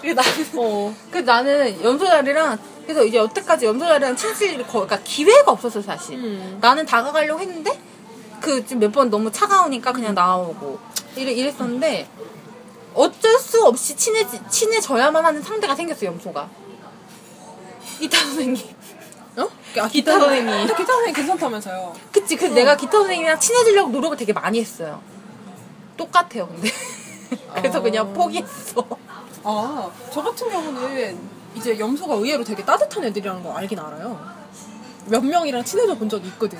그 0.02 0.08
나는 0.08 0.46
어. 0.58 0.94
그 1.12 1.18
나는 1.20 1.84
염소자리랑 1.84 2.58
그래서 2.84 3.04
이제 3.04 3.18
여태까지 3.18 3.66
일이 3.66 4.64
거의 4.64 4.88
그러니까 4.88 5.00
기회가 5.04 5.52
없었어 5.52 5.82
사실. 5.84 6.16
음. 6.16 6.58
나는 6.60 6.86
다가가려고 6.86 7.40
했는데 7.40 7.80
그몇번 8.42 9.12
너무 9.12 9.32
차가우니까 9.32 9.92
그냥 9.92 10.16
나오고 10.16 10.80
이래 11.16 11.32
이랬었는데 11.32 12.08
어쩔 12.96 13.38
수 13.38 13.64
없이 13.66 13.96
친해지 13.96 14.40
친해져야만 14.50 15.24
하는 15.24 15.44
상대가 15.44 15.76
생겼어 15.76 16.08
염소가. 16.08 16.50
이타 18.00 18.18
선생님. 18.18 18.77
어? 19.38 19.50
아, 19.80 19.88
기타 19.88 20.20
선생님. 20.20 20.46
근데 20.46 20.74
기타 20.74 20.94
선생님 20.94 21.14
괜찮다면서요. 21.14 21.94
그치 22.12 22.36
그 22.36 22.46
내가 22.46 22.76
기타 22.76 22.94
선생님이랑 22.94 23.40
친해지려고 23.40 23.92
노력을 23.92 24.18
되게 24.18 24.34
많이 24.34 24.60
했어요. 24.60 25.02
똑같아요 25.96 26.48
근데. 26.48 26.70
그래서 27.56 27.80
아. 27.80 27.82
그냥 27.82 28.14
포기했어. 28.14 28.86
아, 29.44 29.90
저 30.12 30.24
같은 30.24 30.50
경우는 30.50 31.20
이제 31.56 31.78
염소가 31.78 32.16
의외로 32.16 32.44
되게 32.44 32.64
따뜻한 32.64 33.04
애들이라는 33.06 33.44
거 33.44 33.54
알긴 33.54 33.80
알아요. 33.80 34.20
몇 35.06 35.24
명이랑 35.24 35.64
친해져 35.64 35.96
본 35.96 36.10
적이 36.10 36.28
있거든. 36.30 36.58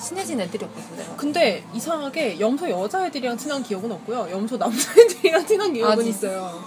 친해진 0.00 0.40
애들이었거든 0.40 0.96
내가. 0.96 1.16
근데 1.16 1.64
이상하게 1.74 2.38
염소 2.38 2.70
여자애들이랑 2.70 3.36
친한 3.36 3.62
기억은 3.62 3.90
없고요. 3.90 4.28
염소 4.30 4.56
남자애들이랑 4.56 5.44
친한 5.46 5.72
기억은 5.72 6.04
진짜? 6.04 6.08
있어요. 6.28 6.62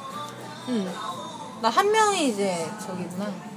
음. 0.67 0.93
나한 1.61 1.91
명이 1.91 2.27
이제 2.29 2.67
저기구나. 2.85 3.50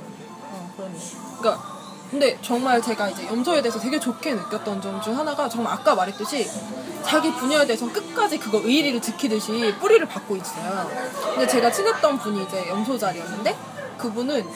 그러니까 1.39 1.75
근데 2.11 2.39
정말 2.43 2.81
제가 2.81 3.09
이제 3.09 3.27
염소에 3.27 3.61
대해서 3.63 3.79
되게 3.81 3.99
좋게 3.99 4.35
느꼈던 4.35 4.81
점 4.83 5.01
중 5.03 5.17
하나가 5.19 5.49
정말 5.49 5.73
아까 5.75 5.95
말했듯이 5.95 6.49
자기 7.03 7.33
분야에 7.33 7.67
대해서 7.67 7.91
끝까지 7.91 8.39
그거 8.39 8.59
의리를 8.59 9.01
지키듯이 9.03 9.75
뿌리를 9.81 10.07
받고 10.07 10.37
있어요. 10.37 10.91
근데 11.23 11.47
제가 11.47 11.71
친했던 11.73 12.19
분이 12.19 12.45
이제 12.45 12.69
염소자리였는데 12.69 13.57
그분은 13.99 14.47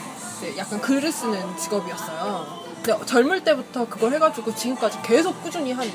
약간 0.56 0.80
글을 0.80 1.10
쓰는 1.10 1.56
직업이었어요. 1.56 2.46
근데 2.82 3.04
젊을 3.06 3.42
때부터 3.44 3.88
그걸 3.88 4.14
해가지고 4.14 4.54
지금까지 4.54 4.98
계속 5.02 5.42
꾸준히 5.42 5.72
한 5.72 5.90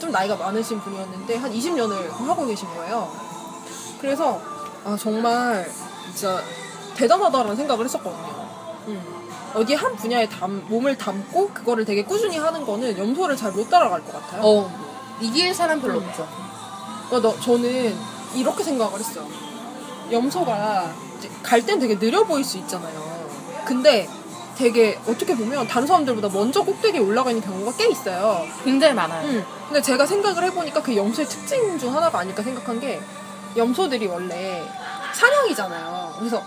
좀 0.00 0.10
나이가 0.10 0.34
많으신 0.34 0.80
분이었는데 0.80 1.36
한 1.36 1.52
20년을 1.52 2.08
하고 2.10 2.46
계신 2.46 2.66
거예요. 2.74 3.14
그래서 4.00 4.40
아 4.82 4.96
정말 4.98 5.70
진짜 6.14 6.42
대단하다라는 6.94 7.54
생각을 7.54 7.84
했었거든요. 7.84 8.48
음. 8.88 9.19
어디 9.54 9.74
한 9.74 9.96
분야에 9.96 10.28
담, 10.28 10.64
몸을 10.68 10.96
담고 10.96 11.50
그거를 11.52 11.84
되게 11.84 12.04
꾸준히 12.04 12.38
하는 12.38 12.64
거는 12.64 12.96
염소를 12.96 13.36
잘 13.36 13.50
못 13.52 13.68
따라갈 13.68 14.04
것 14.04 14.12
같아요. 14.12 14.42
어, 14.44 14.70
이길 15.20 15.52
사람 15.54 15.80
별로 15.80 15.98
없죠. 15.98 16.26
그러니까 17.08 17.28
너, 17.28 17.40
저는 17.40 17.96
이렇게 18.34 18.62
생각을 18.62 18.98
했어요. 19.00 19.26
염소가 20.12 20.92
갈 21.42 21.66
땐 21.66 21.78
되게 21.80 21.98
느려 21.98 22.24
보일 22.24 22.44
수 22.44 22.58
있잖아요. 22.58 23.28
근데 23.66 24.08
되게 24.56 24.98
어떻게 25.06 25.34
보면 25.36 25.66
다른 25.66 25.86
사람들보다 25.86 26.28
먼저 26.28 26.62
꼭대기에 26.62 27.00
올라가 27.00 27.30
있는 27.30 27.42
경우가 27.44 27.72
꽤 27.76 27.88
있어요. 27.88 28.46
굉장히 28.64 28.94
많아요. 28.94 29.26
음. 29.26 29.44
근데 29.66 29.80
제가 29.82 30.06
생각을 30.06 30.44
해보니까 30.44 30.82
그 30.82 30.96
염소의 30.96 31.26
특징 31.28 31.78
중 31.78 31.94
하나가 31.94 32.18
아닐까 32.20 32.42
생각한 32.42 32.78
게 32.80 33.00
염소들이 33.56 34.06
원래 34.06 34.62
사냥이잖아요. 35.14 36.14
그래서 36.18 36.42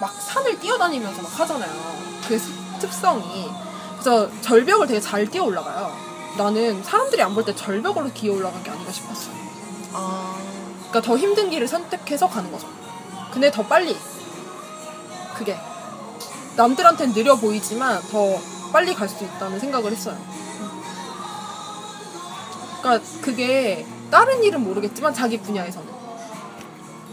막 0.00 0.12
산을 0.12 0.58
뛰어다니면서 0.58 1.22
막 1.22 1.40
하잖아요. 1.40 2.11
그 2.26 2.38
특성이. 2.80 3.50
그래서 3.92 4.28
절벽을 4.40 4.86
되게 4.86 5.00
잘 5.00 5.26
뛰어 5.28 5.44
올라가요. 5.44 5.94
나는 6.38 6.82
사람들이 6.82 7.22
안 7.22 7.34
볼 7.34 7.44
때 7.44 7.54
절벽으로 7.54 8.10
기어 8.14 8.32
올라간 8.34 8.62
게 8.62 8.70
아닌가 8.70 8.90
싶었어요. 8.90 9.34
아, 9.92 10.34
그러니까 10.88 11.00
더 11.02 11.16
힘든 11.16 11.50
길을 11.50 11.68
선택해서 11.68 12.28
가는 12.28 12.50
거죠. 12.50 12.66
근데 13.32 13.50
더 13.50 13.62
빨리. 13.62 13.96
그게. 15.36 15.58
남들한테는 16.56 17.14
느려 17.14 17.36
보이지만 17.36 18.00
더 18.10 18.38
빨리 18.72 18.94
갈 18.94 19.08
수 19.08 19.24
있다는 19.24 19.58
생각을 19.58 19.92
했어요. 19.92 20.16
그러니까 22.80 23.04
그게 23.20 23.86
다른 24.10 24.42
일은 24.42 24.62
모르겠지만 24.62 25.14
자기 25.14 25.38
분야에서는. 25.40 25.88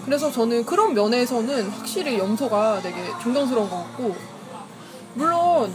그래서 0.05 0.31
저는 0.31 0.65
그런 0.65 0.93
면에서는 0.93 1.69
확실히 1.69 2.17
염소가 2.17 2.81
되게 2.81 3.11
존경스러운 3.21 3.69
것 3.69 3.77
같고 3.77 4.15
물론 5.13 5.73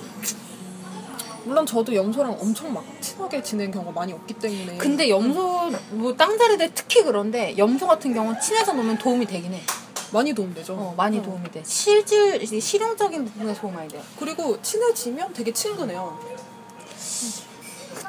물론 1.45 1.67
저도 1.67 1.95
염소랑 1.95 2.38
엄청 2.41 2.73
막 2.73 2.85
친하게 3.00 3.43
지낸 3.43 3.71
경우가 3.71 3.93
많이 3.93 4.12
없기 4.12 4.35
때문에 4.35 4.79
근데 4.79 5.09
염소, 5.11 5.71
뭐, 5.91 6.14
땅자리들 6.17 6.73
특히 6.75 7.03
그런데, 7.03 7.57
염소 7.59 7.87
같은 7.87 8.14
경우는 8.14 8.41
친해서 8.41 8.73
놀면 8.73 8.99
도움이 8.99 9.26
되긴 9.26 9.53
해. 9.53 9.61
많이 10.11 10.33
도움되죠. 10.33 10.75
어, 10.75 10.95
많이 10.97 11.23
도움이 11.23 11.50
돼. 11.50 11.62
실질, 11.64 12.47
실용적인 12.61 13.25
부분에 13.26 13.53
도움 13.55 13.75
많이 13.75 13.88
돼요. 13.88 14.00
그리고 14.19 14.61
친해지면 14.62 15.33
되게 15.35 15.53
친근해요. 15.53 16.19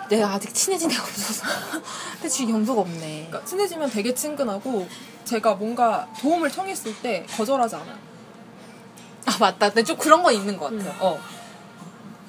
내가 0.10 0.34
아직 0.34 0.53
친해진 0.53 0.91
애가 0.91 1.01
없어서. 1.01 1.44
근데 2.13 2.29
지금 2.29 2.55
염소가 2.55 2.82
없네. 2.82 3.27
그러니까 3.27 3.44
친해지면 3.44 3.89
되게 3.89 4.13
친근하고 4.13 4.88
제가 5.25 5.55
뭔가 5.55 6.08
도움을 6.22 6.51
청했을 6.51 6.96
때 7.01 7.25
거절하지 7.36 7.75
않아요. 7.75 7.98
아, 9.25 9.38
맞다. 9.39 9.67
근데 9.70 9.84
좀 9.84 9.98
그런 9.98 10.22
건 10.24 10.34
있는 10.34 10.58
것 10.58 10.72
같아요. 10.72 10.94
어. 11.00 11.20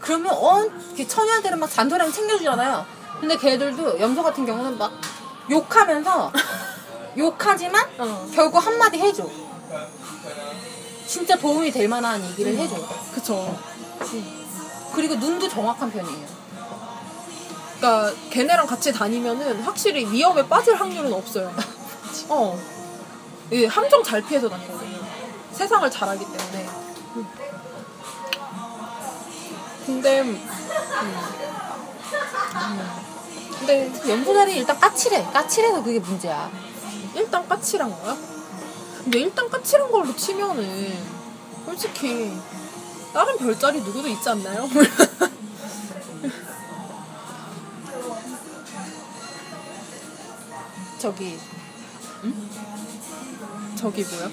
그러면, 0.01 0.33
어, 0.33 0.65
처녀들은 1.07 1.59
막 1.59 1.71
잔소리하면 1.71 2.13
챙겨주잖아요. 2.13 2.87
근데 3.21 3.37
걔들도, 3.37 4.01
염소 4.01 4.23
같은 4.23 4.45
경우는 4.47 4.79
막 4.79 4.93
욕하면서, 5.51 6.33
욕하지만, 7.19 7.85
어. 7.99 8.27
결국 8.35 8.59
한마디 8.65 8.99
해줘. 8.99 9.29
진짜 11.07 11.37
도움이 11.37 11.71
될 11.71 11.89
만한 11.89 12.23
얘기를 12.25 12.57
해줘. 12.57 12.77
그쵸. 13.15 13.59
그리고 14.95 15.15
눈도 15.15 15.49
정확한 15.49 15.91
편이에요. 15.91 16.27
그러니까 17.79 18.13
걔네랑 18.31 18.67
같이 18.67 18.93
다니면은 18.93 19.63
확실히 19.63 20.11
위험에 20.11 20.47
빠질 20.49 20.75
확률은 20.75 21.13
없어요. 21.13 21.55
어. 22.29 22.59
예, 23.53 23.67
함정 23.67 24.03
잘 24.03 24.23
피해서 24.23 24.49
다니거든요. 24.49 24.99
세상을 25.53 25.89
잘 25.91 26.09
알기 26.09 26.25
때문에. 26.25 26.86
음. 27.17 27.27
근데 29.87 30.21
음, 30.21 30.29
음. 32.57 32.81
근데 33.59 33.91
염소자리 34.09 34.57
일단 34.59 34.79
까칠해. 34.79 35.25
까칠해서 35.33 35.83
그게 35.83 35.99
문제야. 35.99 36.51
일단 37.15 37.49
까칠한 37.49 37.91
거야? 37.91 38.17
근데 39.03 39.21
일단 39.21 39.49
까칠한 39.49 39.91
걸로 39.91 40.15
치면은 40.15 41.17
솔직히 41.65 42.33
다른 43.13 43.37
별자리 43.39 43.81
누구도 43.81 44.09
있지 44.09 44.29
않나요? 44.29 44.69
저기 50.99 51.39
저기 53.77 54.03
뭐야? 54.05 54.31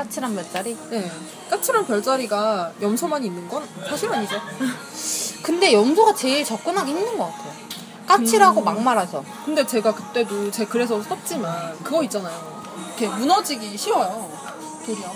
까칠한 0.00 0.34
몇자리? 0.34 0.76
네. 0.88 1.10
까칠한 1.50 1.86
별자리가 1.86 2.72
염소만 2.80 3.22
있는 3.22 3.46
건 3.48 3.68
사실 3.86 4.10
아니죠. 4.10 4.40
근데 5.42 5.74
염소가 5.74 6.14
제일 6.14 6.42
접근하기 6.42 6.90
힘든 6.90 7.18
것 7.18 7.26
같아요. 7.26 7.52
까칠하고 8.06 8.62
음. 8.62 8.64
막말아서. 8.64 9.22
근데 9.44 9.66
제가 9.66 9.94
그때도 9.94 10.50
제 10.50 10.64
글에서 10.64 11.02
썼지만 11.02 11.78
그거 11.84 12.02
있잖아요. 12.04 12.62
이렇게 12.98 13.14
무너지기 13.14 13.76
쉬워요. 13.76 14.30
도리어. 14.86 15.12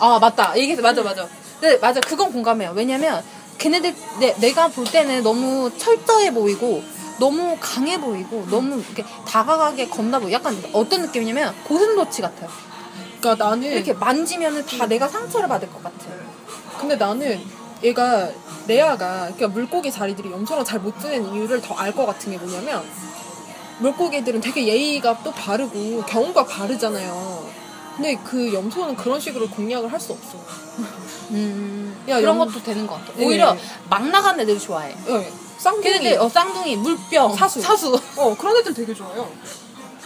아 0.00 0.18
맞다 0.18 0.56
얘기해서 0.56 0.80
맞아 0.80 1.02
맞아 1.02 1.26
네 1.60 1.76
맞아 1.76 2.00
그건 2.00 2.32
공감해요 2.32 2.72
왜냐면 2.74 3.22
걔네들 3.58 3.94
내, 4.18 4.34
내가 4.36 4.68
볼 4.68 4.86
때는 4.86 5.22
너무 5.22 5.70
철저해 5.76 6.32
보이고 6.32 6.82
너무 7.18 7.58
강해 7.60 8.00
보이고 8.00 8.46
너무 8.50 8.78
이렇게 8.80 9.04
다가가게 9.26 9.88
겁나 9.88 10.18
보이 10.18 10.32
약간 10.32 10.56
어떤 10.72 11.02
느낌이냐면 11.02 11.54
고슴도치 11.64 12.22
같아요 12.22 12.48
그러니까 13.20 13.44
나는 13.48 13.70
이렇게 13.70 13.92
만지면은 13.92 14.64
다 14.66 14.86
내가 14.86 15.06
상처를 15.08 15.48
받을 15.48 15.70
것 15.70 15.82
같아 15.82 15.96
근데 16.78 16.96
나는 16.96 17.40
얘가 17.82 18.28
레아가 18.66 19.22
그러니까 19.34 19.48
물고기 19.48 19.90
자리들이 19.90 20.30
염소랑 20.30 20.64
잘못 20.64 20.98
지내는 21.00 21.34
이유를 21.34 21.60
더 21.60 21.74
알 21.78 21.92
것 21.92 22.06
같은 22.06 22.32
게 22.32 22.38
뭐냐면 22.38 22.82
물고기들은 23.78 24.40
되게 24.40 24.66
예의가 24.66 25.22
또 25.24 25.30
바르고 25.32 26.02
경우가 26.04 26.44
바르잖아요. 26.44 27.48
근데 27.96 28.14
그 28.24 28.52
염소는 28.52 28.96
그런 28.96 29.18
식으로 29.18 29.48
공략을 29.48 29.90
할 29.90 29.98
수 30.00 30.12
없어. 30.12 30.38
음 31.30 31.96
야, 32.08 32.20
그런 32.20 32.38
염- 32.38 32.46
것도 32.46 32.62
되는 32.62 32.86
것 32.86 32.94
같아 32.96 33.12
예. 33.18 33.24
오히려 33.24 33.56
막 33.88 34.06
나간 34.08 34.38
애들 34.40 34.58
좋아해 34.58 34.94
예, 35.08 35.32
쌍둥이. 35.58 35.82
걔네들 35.82 36.18
어 36.20 36.28
쌍둥이 36.28 36.76
물병 36.76 37.34
사수. 37.34 37.60
사수 37.60 37.98
어, 38.16 38.36
그런 38.36 38.56
애들 38.58 38.74
되게 38.74 38.92
좋아요. 38.94 39.30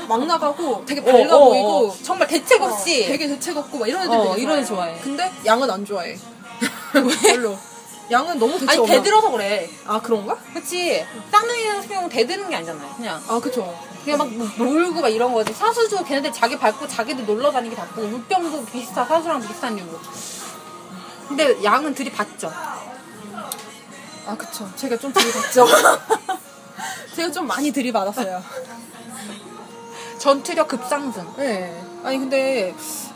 막 0.07 0.25
나가고 0.27 0.85
되게 0.87 1.01
어, 1.01 1.05
밝아 1.05 1.37
어, 1.37 1.45
보이고 1.49 1.89
어. 1.89 1.97
정말 2.03 2.27
대책 2.29 2.61
어, 2.63 2.67
없이 2.67 3.07
되게 3.07 3.27
대책 3.29 3.57
없고 3.57 3.79
막 3.79 3.89
이런 3.89 4.03
애들 4.03 4.15
어, 4.17 4.31
되게 4.31 4.43
이런 4.43 4.59
애. 4.59 4.65
좋아해. 4.65 4.99
근데 5.03 5.31
양은 5.45 5.71
안 5.71 5.85
좋아해. 5.85 6.17
별로. 7.23 7.57
양은 8.11 8.39
너무 8.39 8.53
대책 8.59 8.69
아니? 8.81 8.87
대들어서 8.87 9.31
그래 9.31 9.69
아 9.87 9.99
그런가? 10.01 10.37
그치 10.53 11.03
쌍둥이 11.33 11.67
같은 11.67 11.89
경우는 11.89 12.09
대드는 12.11 12.51
게 12.51 12.57
아니잖아요 12.57 12.95
그냥 12.97 13.23
아 13.27 13.41
그쵸. 13.41 13.75
그냥 14.05 14.19
막 14.19 14.29
놀고 14.59 15.01
막 15.01 15.09
이런 15.09 15.33
거지. 15.33 15.53
사수도 15.55 16.05
걔네들 16.05 16.31
자기 16.33 16.59
밟고 16.59 16.87
자기들 16.87 17.25
놀러 17.25 17.51
다니기 17.51 17.75
바쁘고 17.75 18.07
물병도 18.07 18.67
비슷한 18.67 19.07
사수랑 19.09 19.41
비슷한 19.41 19.79
이유로. 19.79 19.99
근데 21.29 21.65
양은 21.65 21.95
들이받죠. 21.95 22.53
아 24.27 24.37
그쵸. 24.37 24.69
제가 24.77 24.99
좀 24.99 25.11
들이받죠. 25.13 25.67
제가 27.17 27.31
좀 27.33 27.47
많이 27.47 27.71
들이받았어요. 27.73 28.43
전투력 30.19 30.69
급상승. 30.69 31.27
네. 31.37 31.83
아니 32.03 32.19
근데 32.19 32.75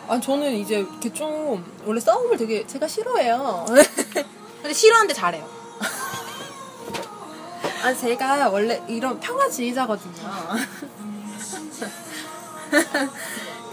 아 0.09 0.21
저는 0.21 0.53
이제 0.55 0.79
이렇게 0.79 1.13
좀 1.13 1.65
원래 1.85 2.01
싸움을 2.01 2.37
되게 2.37 2.67
제가 2.67 2.89
싫어해요. 2.89 3.67
근데 4.63 4.73
싫어하는데 4.73 5.15
잘해요. 5.15 5.49
아 7.85 7.95
제가 7.95 8.49
원래 8.49 8.83
이런 8.89 9.21
평화주의자거든요. 9.21 10.15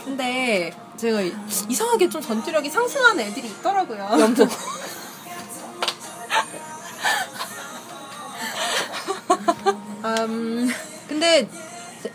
근데 0.03 0.71
제가 0.97 1.19
이상하게 1.67 2.09
좀 2.09 2.21
전투력이 2.21 2.69
상승하는 2.69 3.25
애들이 3.25 3.47
있더라고요. 3.47 4.07
염소. 4.19 4.47
음, 10.05 10.69
근데 11.07 11.49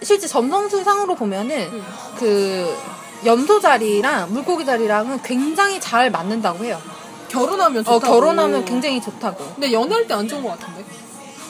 실제 0.03 0.27
점성술상으로 0.27 1.15
보면은 1.15 1.71
음. 1.73 1.85
그 2.19 2.77
염소 3.25 3.61
자리랑 3.61 4.33
물고기 4.33 4.65
자리랑은 4.65 5.23
굉장히 5.23 5.81
잘 5.81 6.11
맞는다고 6.11 6.65
해요. 6.65 6.81
결혼하면 7.29 7.81
어, 7.87 7.95
좋다고. 7.95 8.13
결혼하면 8.13 8.65
굉장히 8.65 9.01
좋다고. 9.01 9.45
근데 9.55 9.73
연애할 9.73 10.07
때 10.07 10.15
안 10.15 10.27
좋은 10.27 10.43
것 10.43 10.59
같은데. 10.59 10.85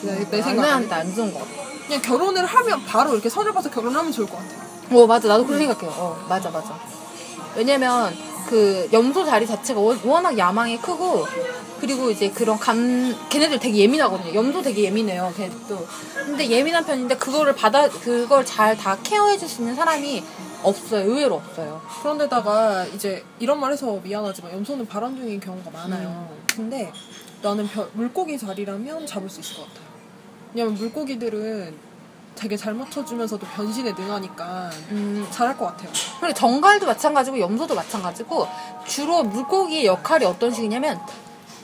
내, 0.03 0.19
내 0.29 0.41
생각에. 0.41 0.57
연애한테 0.57 0.93
안 0.95 1.15
좋은 1.15 1.33
것 1.33 1.39
같아. 1.39 1.51
그냥 1.87 2.01
결혼을 2.01 2.45
하면 2.45 2.85
바로 2.85 3.13
이렇게 3.13 3.29
선을 3.29 3.51
봐서 3.53 3.69
결혼하면 3.69 4.11
좋을 4.11 4.27
것 4.27 4.37
같아. 4.37 4.61
어 4.93 5.07
맞아 5.07 5.27
나도 5.29 5.45
그렇게 5.45 5.65
생각해요 5.65 5.89
어 5.97 6.25
맞아 6.27 6.49
맞아 6.49 6.77
왜냐면 7.55 8.13
그 8.51 8.89
염소 8.91 9.23
자리 9.23 9.47
자체가 9.47 9.79
워- 9.79 9.95
워낙 10.03 10.37
야망이 10.37 10.77
크고 10.81 11.25
그리고 11.79 12.11
이제 12.11 12.29
그런 12.29 12.59
감 12.59 13.15
걔네들 13.29 13.57
되게 13.59 13.77
예민하거든요. 13.79 14.33
염소 14.35 14.61
되게 14.61 14.83
예민해요 14.83 15.33
걔도. 15.37 15.87
근데 16.13 16.49
예민한 16.49 16.85
편인데 16.85 17.15
그거를 17.15 17.55
받아 17.55 17.87
그걸 17.87 18.45
잘 18.45 18.75
다 18.77 18.97
케어해 19.01 19.37
줄 19.37 19.47
수 19.47 19.61
있는 19.61 19.73
사람이 19.73 20.21
없어요. 20.63 21.09
의외로 21.09 21.35
없어요. 21.35 21.81
그런데다가 22.01 22.85
이제 22.87 23.23
이런 23.39 23.57
말 23.59 23.71
해서 23.71 23.99
미안하지만 24.03 24.51
염소는 24.51 24.85
바람둥이인 24.85 25.39
경우가 25.39 25.71
많아요. 25.71 26.27
근데 26.53 26.91
나는 27.41 27.65
벼- 27.69 27.87
물고기 27.93 28.37
자리라면 28.37 29.07
잡을 29.07 29.29
수 29.29 29.39
있을 29.39 29.55
것 29.55 29.61
같아요. 29.69 29.85
왜냐면 30.53 30.73
물고기들은 30.75 31.73
되게 32.35 32.57
잘 32.57 32.73
맞춰주면서도 32.73 33.45
변신에 33.47 33.91
능하니까 33.91 34.69
음. 34.91 35.27
잘할 35.31 35.57
것 35.57 35.65
같아요. 35.67 35.89
그리고 36.19 36.33
정갈도 36.33 36.85
마찬가지고 36.87 37.39
염소도 37.39 37.75
마찬가지고 37.75 38.47
주로 38.87 39.23
물고기의 39.23 39.85
역할이 39.85 40.25
어떤 40.25 40.51
식이냐면 40.53 40.99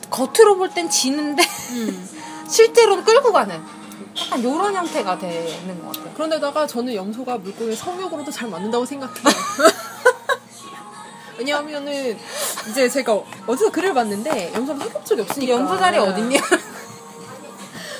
겉으로 0.09 0.57
볼 0.57 0.69
땐 0.73 0.89
지는데 0.89 1.43
실제로는 2.47 3.03
끌고 3.03 3.31
가는 3.31 3.61
약간 4.19 4.43
요런 4.43 4.73
형태가 4.75 5.17
되는 5.19 5.81
것 5.83 5.93
같아요. 5.95 6.13
그런데다가 6.13 6.67
저는 6.67 6.93
염소가 6.95 7.37
물고기 7.39 7.75
성욕으로도 7.75 8.31
잘 8.31 8.49
맞는다고 8.49 8.85
생각해요. 8.85 9.23
왜냐하면은 11.37 12.17
이제 12.69 12.89
제가 12.89 13.13
어디서 13.45 13.71
글을 13.71 13.93
봤는데 13.93 14.53
염소는 14.55 14.81
해본 14.81 15.05
적이 15.05 15.21
없으니까. 15.21 15.53
염소 15.53 15.77
자리 15.77 15.97
어딨냐 15.97 16.39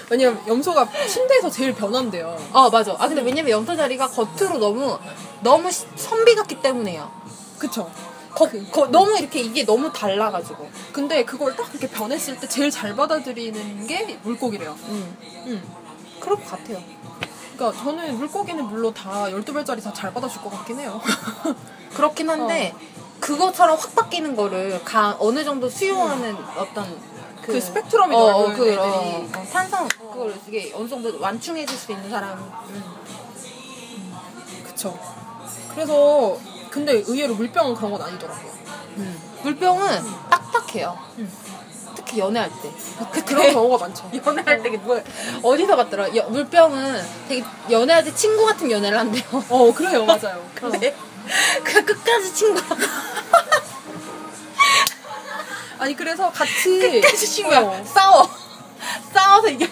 왜냐면 0.09 0.41
염소가 0.47 0.87
침대에서 1.07 1.49
제일 1.49 1.73
변한대요. 1.73 2.37
어 2.53 2.69
맞아. 2.69 2.93
아 2.97 3.07
근데 3.07 3.21
왜냐면 3.21 3.51
염소 3.51 3.75
자리가 3.75 4.07
겉으로 4.07 4.57
너무 4.57 4.97
너무 5.41 5.71
시- 5.71 5.85
선비 5.95 6.35
같기 6.35 6.61
때문에요. 6.61 7.11
그쵸? 7.57 7.91
거, 8.33 8.47
거- 8.71 8.87
너무 8.87 9.17
이렇게 9.17 9.39
이게 9.41 9.65
너무 9.65 9.91
달라가지고. 9.91 10.69
근데 10.93 11.25
그걸 11.25 11.55
딱 11.55 11.69
이렇게 11.71 11.87
변했을 11.89 12.39
때 12.39 12.47
제일 12.47 12.69
잘 12.71 12.95
받아들이는 12.95 13.87
게 13.87 14.19
물고기래요. 14.23 14.75
음. 14.89 15.17
응. 15.47 15.63
그럴 16.19 16.37
것 16.37 16.45
같아요. 16.51 16.81
그러니까 17.55 17.81
저는 17.83 18.17
물고기는 18.17 18.63
물론 18.65 18.93
다 18.93 19.25
12별짜리 19.29 19.83
다 19.83 19.91
잘 19.91 20.13
받아줄 20.13 20.41
것 20.43 20.51
같긴 20.51 20.79
해요. 20.79 21.01
그렇긴 21.95 22.29
한데 22.29 22.73
그것처럼 23.19 23.75
확 23.79 23.95
바뀌는 23.95 24.35
거를 24.35 24.83
가, 24.83 25.15
어느 25.19 25.43
정도 25.43 25.67
수용하는 25.67 26.37
어떤 26.57 26.85
그 27.47 27.62
스펙트럼이 27.62 28.13
어, 28.13 28.19
어, 28.19 28.31
넓은 28.41 28.55
그, 28.57 28.63
애들이. 28.67 28.77
어, 28.77 29.29
어, 29.36 29.47
탄성 29.51 29.88
그걸 29.88 30.36
이게 30.47 30.71
어느 30.75 30.88
정도 30.88 31.17
완충해줄 31.19 31.77
수 31.77 31.91
있는 31.93 32.10
사람. 32.10 32.51
그쵸. 34.65 34.99
그래서 35.73 36.38
근데 36.69 36.91
의외로 37.07 37.33
물병은 37.36 37.73
그런 37.75 37.91
건 37.91 38.01
아니더라고요. 38.01 38.51
음. 38.97 39.21
물병은 39.43 39.88
딱딱해요. 40.29 40.97
특히 41.95 42.19
연애할 42.19 42.49
때. 42.62 42.71
그, 43.13 43.23
그런 43.23 43.53
경우가 43.53 43.77
많죠. 43.88 44.12
연애할 44.25 44.62
때 44.62 44.69
뭐, 44.77 45.01
어디서 45.43 45.75
봤더라? 45.77 46.15
여- 46.17 46.27
물병은 46.29 47.01
되게 47.29 47.43
연애할 47.71 48.03
때 48.03 48.13
친구 48.13 48.45
같은 48.45 48.69
연애를 48.69 48.99
한대요. 48.99 49.23
어 49.49 49.73
그래요 49.73 50.05
맞아요. 50.05 50.45
근데 50.53 50.93
그냥 51.63 51.86
끝까지 51.86 52.33
친구 52.33 52.62
아니 55.79 55.95
그래서 55.95 56.31
같이 56.31 56.79
끝까지 57.01 57.27
친구야 57.27 57.61
어, 57.61 57.83
싸워 57.83 58.29
싸워서 59.13 59.49
이겨 59.49 59.65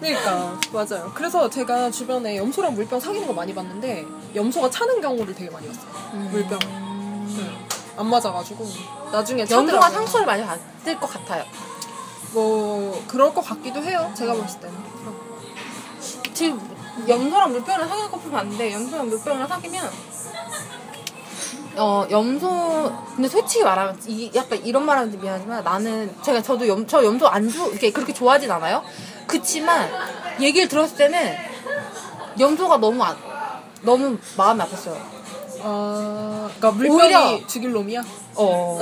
그러니까 0.00 0.58
맞아요. 0.72 1.10
그래서 1.14 1.48
제가 1.50 1.90
주변에 1.90 2.36
염소랑 2.36 2.74
물병 2.74 3.00
사귀는 3.00 3.26
거 3.26 3.32
많이 3.32 3.54
봤는데 3.54 4.04
염소가 4.34 4.70
차는 4.70 5.00
경우를 5.00 5.34
되게 5.34 5.50
많이 5.50 5.66
봤어요. 5.66 5.90
물병 6.30 6.58
응. 6.64 7.66
안 7.96 8.06
맞아가지고 8.08 8.68
나중에 9.10 9.44
염소가. 9.50 9.90
상처를 9.90 10.26
많이 10.26 10.44
받을 10.44 11.00
것 11.00 11.06
같아요 11.10 11.44
뭐 12.32 13.02
그럴 13.08 13.32
것 13.34 13.40
같기도 13.42 13.82
해요. 13.82 14.12
제가 14.16 14.34
봤을 14.34 14.60
때는. 14.60 14.76
지금 16.34 16.60
염소랑 17.08 17.52
물병을 17.52 17.88
사귀는 17.88 18.10
커플 18.10 18.30
봤는데 18.30 18.72
염소랑 18.74 19.08
물병을 19.08 19.48
사귀면 19.48 19.90
어 21.78 22.06
염소 22.10 22.92
근데 23.14 23.28
솔직히 23.28 23.64
말하면 23.64 23.98
이 24.06 24.30
약간 24.34 24.58
이런 24.64 24.84
말하는데 24.84 25.18
미안하지만 25.18 25.62
나는 25.62 26.14
제가 26.22 26.40
저도 26.42 26.66
염, 26.68 26.86
저 26.86 27.04
염소 27.04 27.26
안 27.26 27.48
좋, 27.50 27.68
이렇게 27.70 27.90
그렇게 27.92 28.12
좋아하진 28.12 28.50
않아요. 28.50 28.82
그치만 29.26 29.90
얘기를 30.40 30.68
들었을 30.68 30.96
때는 30.96 31.34
염소가 32.38 32.78
너무 32.78 33.02
안, 33.02 33.16
너무 33.82 34.16
마음이 34.36 34.60
아팠어요. 34.60 34.96
아, 35.62 36.50
그러니까 36.58 36.70
물병이 36.72 37.14
오히려- 37.14 37.46
죽일 37.46 37.72
놈이야? 37.72 38.02
어. 38.36 38.78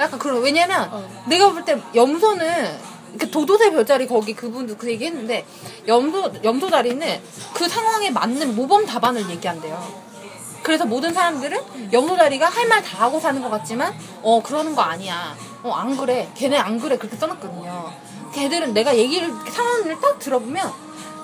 약간 0.00 0.18
그런 0.18 0.42
왜냐면 0.42 0.88
어. 0.92 1.24
내가 1.28 1.50
볼 1.52 1.64
때 1.64 1.80
염소는 1.94 2.96
그 3.18 3.30
도도새 3.30 3.70
별자리 3.70 4.06
거기 4.06 4.34
그분도 4.34 4.76
그 4.76 4.90
얘기 4.90 5.06
했는데 5.06 5.46
염소 5.88 6.30
염소 6.44 6.68
다리는 6.68 7.20
그 7.54 7.68
상황에 7.68 8.10
맞는 8.10 8.54
모범 8.56 8.84
답안을 8.86 9.30
얘기한대요. 9.30 10.05
그래서 10.66 10.84
모든 10.84 11.14
사람들은 11.14 11.92
염소 11.92 12.16
다리가 12.16 12.46
할 12.48 12.66
말 12.66 12.82
다 12.82 12.98
하고 13.04 13.20
사는 13.20 13.40
것 13.40 13.48
같지만 13.50 13.94
어 14.22 14.42
그러는 14.42 14.74
거 14.74 14.82
아니야. 14.82 15.36
어 15.62 15.70
안 15.72 15.96
그래. 15.96 16.28
걔네 16.34 16.58
안 16.58 16.78
그래 16.80 16.96
그렇게 16.98 17.16
써놨거든요. 17.16 17.92
걔들은 18.34 18.74
내가 18.74 18.96
얘기를 18.96 19.32
상황을 19.50 20.00
딱 20.00 20.18
들어보면 20.18 20.72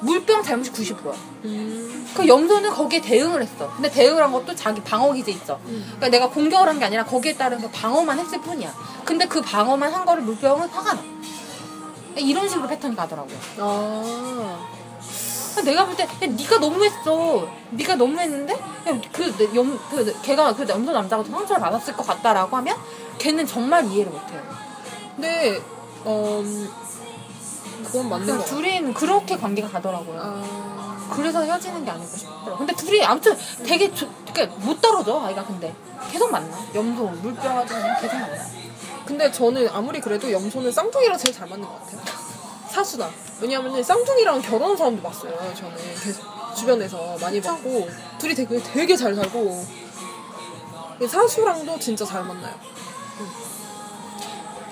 물병 0.03 0.43
잘못이 0.45 0.71
90%야. 0.73 1.13
음. 1.45 2.09
그 2.15 2.27
염소는 2.29 2.71
거기에 2.71 3.01
대응을 3.01 3.43
했어. 3.43 3.69
근데 3.75 3.91
대응을 3.91 4.23
한 4.23 4.31
것도 4.33 4.55
자기 4.55 4.81
방어 4.83 5.13
기제 5.13 5.33
있어. 5.33 5.59
음. 5.65 5.83
그러니까 5.97 6.09
내가 6.09 6.29
공격을 6.31 6.69
한 6.69 6.79
게 6.79 6.85
아니라 6.85 7.05
거기에 7.05 7.35
따른 7.37 7.61
그 7.61 7.69
방어만 7.71 8.19
했을 8.21 8.41
뿐이야. 8.41 8.73
근데 9.05 9.27
그 9.27 9.41
방어만 9.41 9.93
한 9.93 10.05
거를 10.05 10.23
물병은 10.23 10.69
화가 10.69 10.93
나. 10.95 11.03
이런 12.17 12.49
식으로 12.49 12.69
패턴이 12.69 12.95
가더라고요. 12.95 13.37
아. 13.59 14.82
그러니까 15.55 15.63
내가 15.63 15.87
볼 15.87 15.97
때, 15.97 16.05
야, 16.05 16.09
네가 16.31 16.59
너무했어. 16.59 17.49
네가 17.71 17.95
너무했는데, 17.97 18.55
야, 18.55 19.01
그, 19.13 19.51
염, 19.55 19.79
그, 19.91 20.21
걔가, 20.23 20.55
그 20.55 20.67
염소 20.69 20.93
남자가 20.93 21.23
더 21.23 21.31
상처를 21.31 21.61
받았을 21.63 21.95
것 21.95 22.07
같다라고 22.07 22.57
하면, 22.59 22.77
걔는 23.19 23.47
정말 23.47 23.85
이해를 23.87 24.11
못해요. 24.11 24.43
근데, 25.15 25.63
어, 26.05 26.41
음, 26.43 26.71
그건 27.85 28.09
맞는 28.09 28.39
거. 28.39 28.45
둘이는 28.45 28.95
그렇게 28.95 29.37
관계가 29.37 29.69
가더라고요. 29.69 30.21
아. 30.23 31.11
그래서 31.15 31.43
헤어지는 31.43 31.85
게 31.85 31.91
아닐까 31.91 32.17
싶더라고. 32.17 32.57
근데 32.57 32.75
둘이 32.75 33.05
아무튼 33.05 33.37
되게 33.65 33.93
좋, 33.95 34.09
그러니까 34.33 34.57
못 34.65 34.81
떨어져, 34.81 35.21
아이가 35.21 35.45
근데. 35.45 35.75
계속 36.11 36.31
만나. 36.31 36.57
염소, 36.75 37.05
물병 37.05 37.67
그냥 37.67 37.97
계속 38.01 38.15
만나. 38.17 38.45
근데 39.05 39.31
저는 39.31 39.69
아무리 39.69 40.01
그래도 40.01 40.31
염소는 40.33 40.73
쌍둥이랑 40.73 41.19
제일 41.19 41.35
잘 41.35 41.49
맞는 41.49 41.67
것 41.67 41.81
같아요. 41.81 42.01
사수다. 42.73 43.11
왜냐하면 43.41 43.83
쌍둥이랑 43.83 44.41
결혼한 44.41 44.77
사람도 44.77 45.03
봤어요. 45.03 45.33
저는 45.55 45.77
계속 46.03 46.25
주변에서 46.57 47.19
많이 47.21 47.41
봤고 47.41 47.89
둘이 48.19 48.35
되게 48.35 48.63
되게 48.63 48.97
잘 48.97 49.15
살고 49.15 49.67
사수랑도 51.09 51.79
진짜 51.79 52.05
잘 52.05 52.25
만나요. 52.25 52.55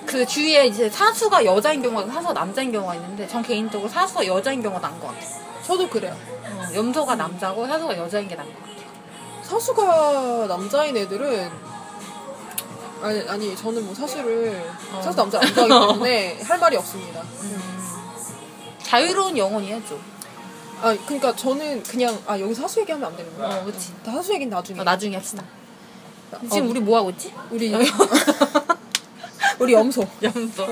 그 0.05 0.25
주위에 0.25 0.67
이제 0.67 0.89
사수가 0.89 1.45
여자인 1.45 1.81
경우가 1.81 2.11
사수가 2.11 2.33
남자인 2.33 2.71
경우가 2.71 2.95
있는데, 2.95 3.25
전 3.27 3.41
개인적으로 3.41 3.87
사수가 3.89 4.25
여자인 4.27 4.61
경우가 4.61 4.85
나은 4.85 4.99
것 4.99 5.07
같아요. 5.07 5.29
저도 5.63 5.89
그래요. 5.89 6.13
어, 6.43 6.75
염소가 6.75 7.15
남자고 7.15 7.65
사수가 7.65 7.97
여자인 7.97 8.27
게 8.27 8.35
나은 8.35 8.47
것 8.51 8.59
같아요. 8.59 8.81
사수가 9.43 10.47
남자인 10.47 10.97
애들은 10.97 11.49
아니 13.01 13.21
아니 13.27 13.55
저는 13.55 13.85
뭐 13.85 13.95
사수를 13.95 14.61
어. 14.93 15.01
사수 15.01 15.15
남자 15.17 15.39
안 15.39 15.53
좋아하기 15.53 15.89
때문에 15.89 16.41
할 16.43 16.59
말이 16.59 16.75
없습니다. 16.77 17.23
자유로운 18.91 19.37
영혼이야, 19.37 19.85
좀. 19.85 20.01
아 20.81 20.93
그러니까 21.05 21.33
저는 21.33 21.81
그냥 21.83 22.17
아 22.27 22.37
여기 22.37 22.53
사수 22.53 22.81
얘기하면 22.81 23.09
안 23.09 23.15
되는 23.15 23.37
거야. 23.37 23.47
어, 23.47 23.63
그치. 23.63 23.93
다 24.03 24.11
사수 24.11 24.33
얘기는 24.33 24.49
나중에. 24.49 24.81
어, 24.81 24.83
나중에 24.83 25.15
합시다. 25.15 25.45
지금 26.51 26.67
어, 26.67 26.69
우리 26.71 26.79
뭐 26.81 26.97
하고 26.97 27.09
있지? 27.11 27.33
우리 27.51 27.71
우리 29.59 29.73
염소. 29.73 30.05
염소. 30.21 30.67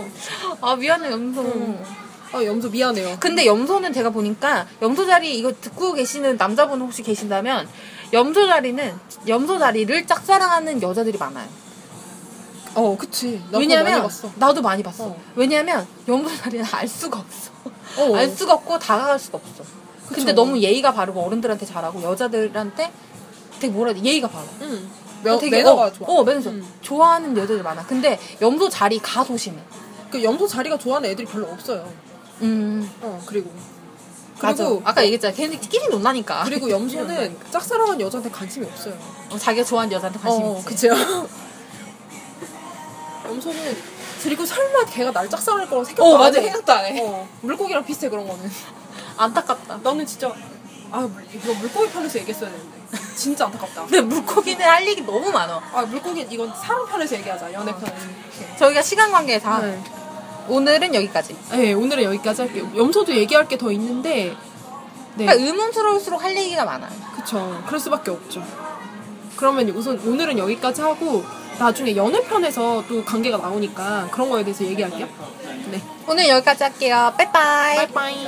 아 0.59 0.75
미안해 0.75 1.11
염소. 1.11 1.77
아 2.33 2.43
염소 2.43 2.69
미안해요. 2.69 3.17
근데 3.21 3.45
염소는 3.45 3.93
제가 3.93 4.09
보니까 4.09 4.67
염소 4.81 5.05
자리 5.05 5.37
이거 5.37 5.53
듣고 5.53 5.93
계시는 5.93 6.35
남자분 6.35 6.81
혹시 6.81 7.03
계신다면 7.03 7.69
염소 8.11 8.47
자리는 8.47 8.99
염소 9.29 9.57
자리를 9.59 10.07
짝사랑하는 10.07 10.81
여자들이 10.81 11.17
많아요. 11.17 11.47
어 12.75 12.97
그치. 12.97 13.41
많이 13.49 13.65
왜냐면 13.65 14.01
봤어. 14.01 14.29
나도 14.35 14.61
많이 14.61 14.83
봤어. 14.83 15.05
어. 15.05 15.21
왜냐면 15.35 15.87
염소 16.07 16.35
자리는 16.35 16.65
알 16.69 16.85
수가 16.85 17.19
없어. 17.19 17.51
어. 17.97 18.15
알 18.15 18.29
수가 18.29 18.53
없고 18.53 18.79
다가갈 18.79 19.19
수가 19.19 19.37
없어. 19.37 19.63
근데 20.07 20.21
그쵸. 20.21 20.33
너무 20.33 20.59
예의가 20.59 20.93
바르고 20.93 21.21
어른들한테 21.21 21.65
잘하고 21.65 22.01
여자들한테 22.01 22.91
되게 23.59 23.73
뭐라 23.73 23.91
해야 23.93 24.01
돼 24.01 24.09
예의가 24.09 24.27
바라. 24.27 24.45
응. 24.61 24.89
매, 25.23 25.37
되게 25.37 25.57
매너가 25.57 25.83
어, 25.83 25.91
좋아. 25.91 26.07
어, 26.07 26.23
매너가 26.23 26.49
음. 26.49 26.65
좋아하는 26.81 27.37
여자들 27.37 27.61
많아. 27.61 27.85
근데 27.85 28.19
염소 28.41 28.69
자리 28.69 28.99
가 28.99 29.23
소심해. 29.23 29.57
그 30.09 30.23
염소 30.23 30.47
자리가 30.47 30.77
좋아하는 30.77 31.09
애들이 31.09 31.27
별로 31.27 31.47
없어요. 31.47 31.87
음. 32.41 32.89
어 33.01 33.21
그리고 33.25 33.51
맞아. 34.41 34.63
그리고 34.63 34.81
아까 34.85 35.03
얘기했잖아. 35.03 35.33
걔네끼리 35.33 35.89
논다니까. 35.89 36.43
그리고 36.45 36.69
염소는 36.69 37.37
짝사랑한 37.51 37.99
여자한테 37.99 38.31
관심이 38.31 38.65
없어요. 38.65 38.95
어, 39.29 39.37
자기가 39.37 39.65
좋아하는 39.65 39.91
여자한테 39.93 40.19
관심 40.19 40.43
어, 40.43 40.55
있지. 40.57 40.65
그치요. 40.65 40.93
염소는 43.27 43.98
그리고 44.23 44.45
설마 44.45 44.85
걔가 44.85 45.11
날 45.11 45.29
짝사랑할 45.29 45.67
거라고 45.69 45.83
생각도 45.85 46.05
어, 46.11 46.13
안 46.15 46.19
맞아. 46.21 46.39
해. 46.39 46.45
생각도 46.45 46.73
안 46.73 46.85
해. 46.85 47.01
어, 47.01 47.27
물고기랑 47.41 47.85
비슷해 47.85 48.09
그런 48.09 48.27
거는. 48.27 48.49
안타깝다. 49.17 49.79
나는 49.83 50.05
진짜 50.05 50.31
아 50.91 51.07
이거 51.33 51.53
물고기 51.53 51.89
편에서 51.91 52.19
얘기했어야 52.19 52.49
되는데 52.49 52.77
진짜 53.15 53.45
안타깝다. 53.45 53.83
근데 53.83 54.01
물고기는 54.01 54.65
할 54.65 54.85
얘기 54.87 55.01
너무 55.01 55.29
많아. 55.31 55.61
아 55.73 55.81
물고기 55.83 56.25
이건 56.29 56.53
사람 56.55 56.85
편에서 56.87 57.15
얘기하자 57.17 57.53
연애 57.53 57.71
편. 57.71 57.83
저희가 58.57 58.81
시간 58.81 59.11
관계상 59.11 59.61
네. 59.61 59.83
오늘은 60.47 60.95
여기까지. 60.95 61.35
네 61.51 61.73
오늘은 61.73 62.03
여기까지 62.03 62.41
할게요. 62.41 62.69
염소도 62.75 63.13
얘기할 63.15 63.47
게 63.47 63.57
더 63.57 63.71
있는데 63.73 64.35
네 65.15 65.25
그러니까 65.25 65.33
의문스러울수록 65.45 66.23
할 66.23 66.35
얘기가 66.35 66.65
많아요. 66.65 66.91
그쵸 67.15 67.61
그럴 67.67 67.79
수밖에 67.79 68.11
없죠. 68.11 68.43
그러면 69.35 69.69
우선 69.69 69.99
오늘은 69.99 70.37
여기까지 70.37 70.81
하고 70.81 71.23
나중에 71.59 71.95
연애 71.95 72.21
편에서 72.21 72.83
또 72.87 73.03
관계가 73.03 73.37
나오니까 73.37 74.07
그런 74.11 74.29
거에 74.29 74.43
대해서 74.43 74.63
얘기할게요. 74.63 75.07
네. 75.69 75.81
오늘 76.07 76.27
여기까지 76.29 76.63
할게요. 76.63 77.13
빠이빠이. 77.17 77.75
빠이빠이. 77.75 78.27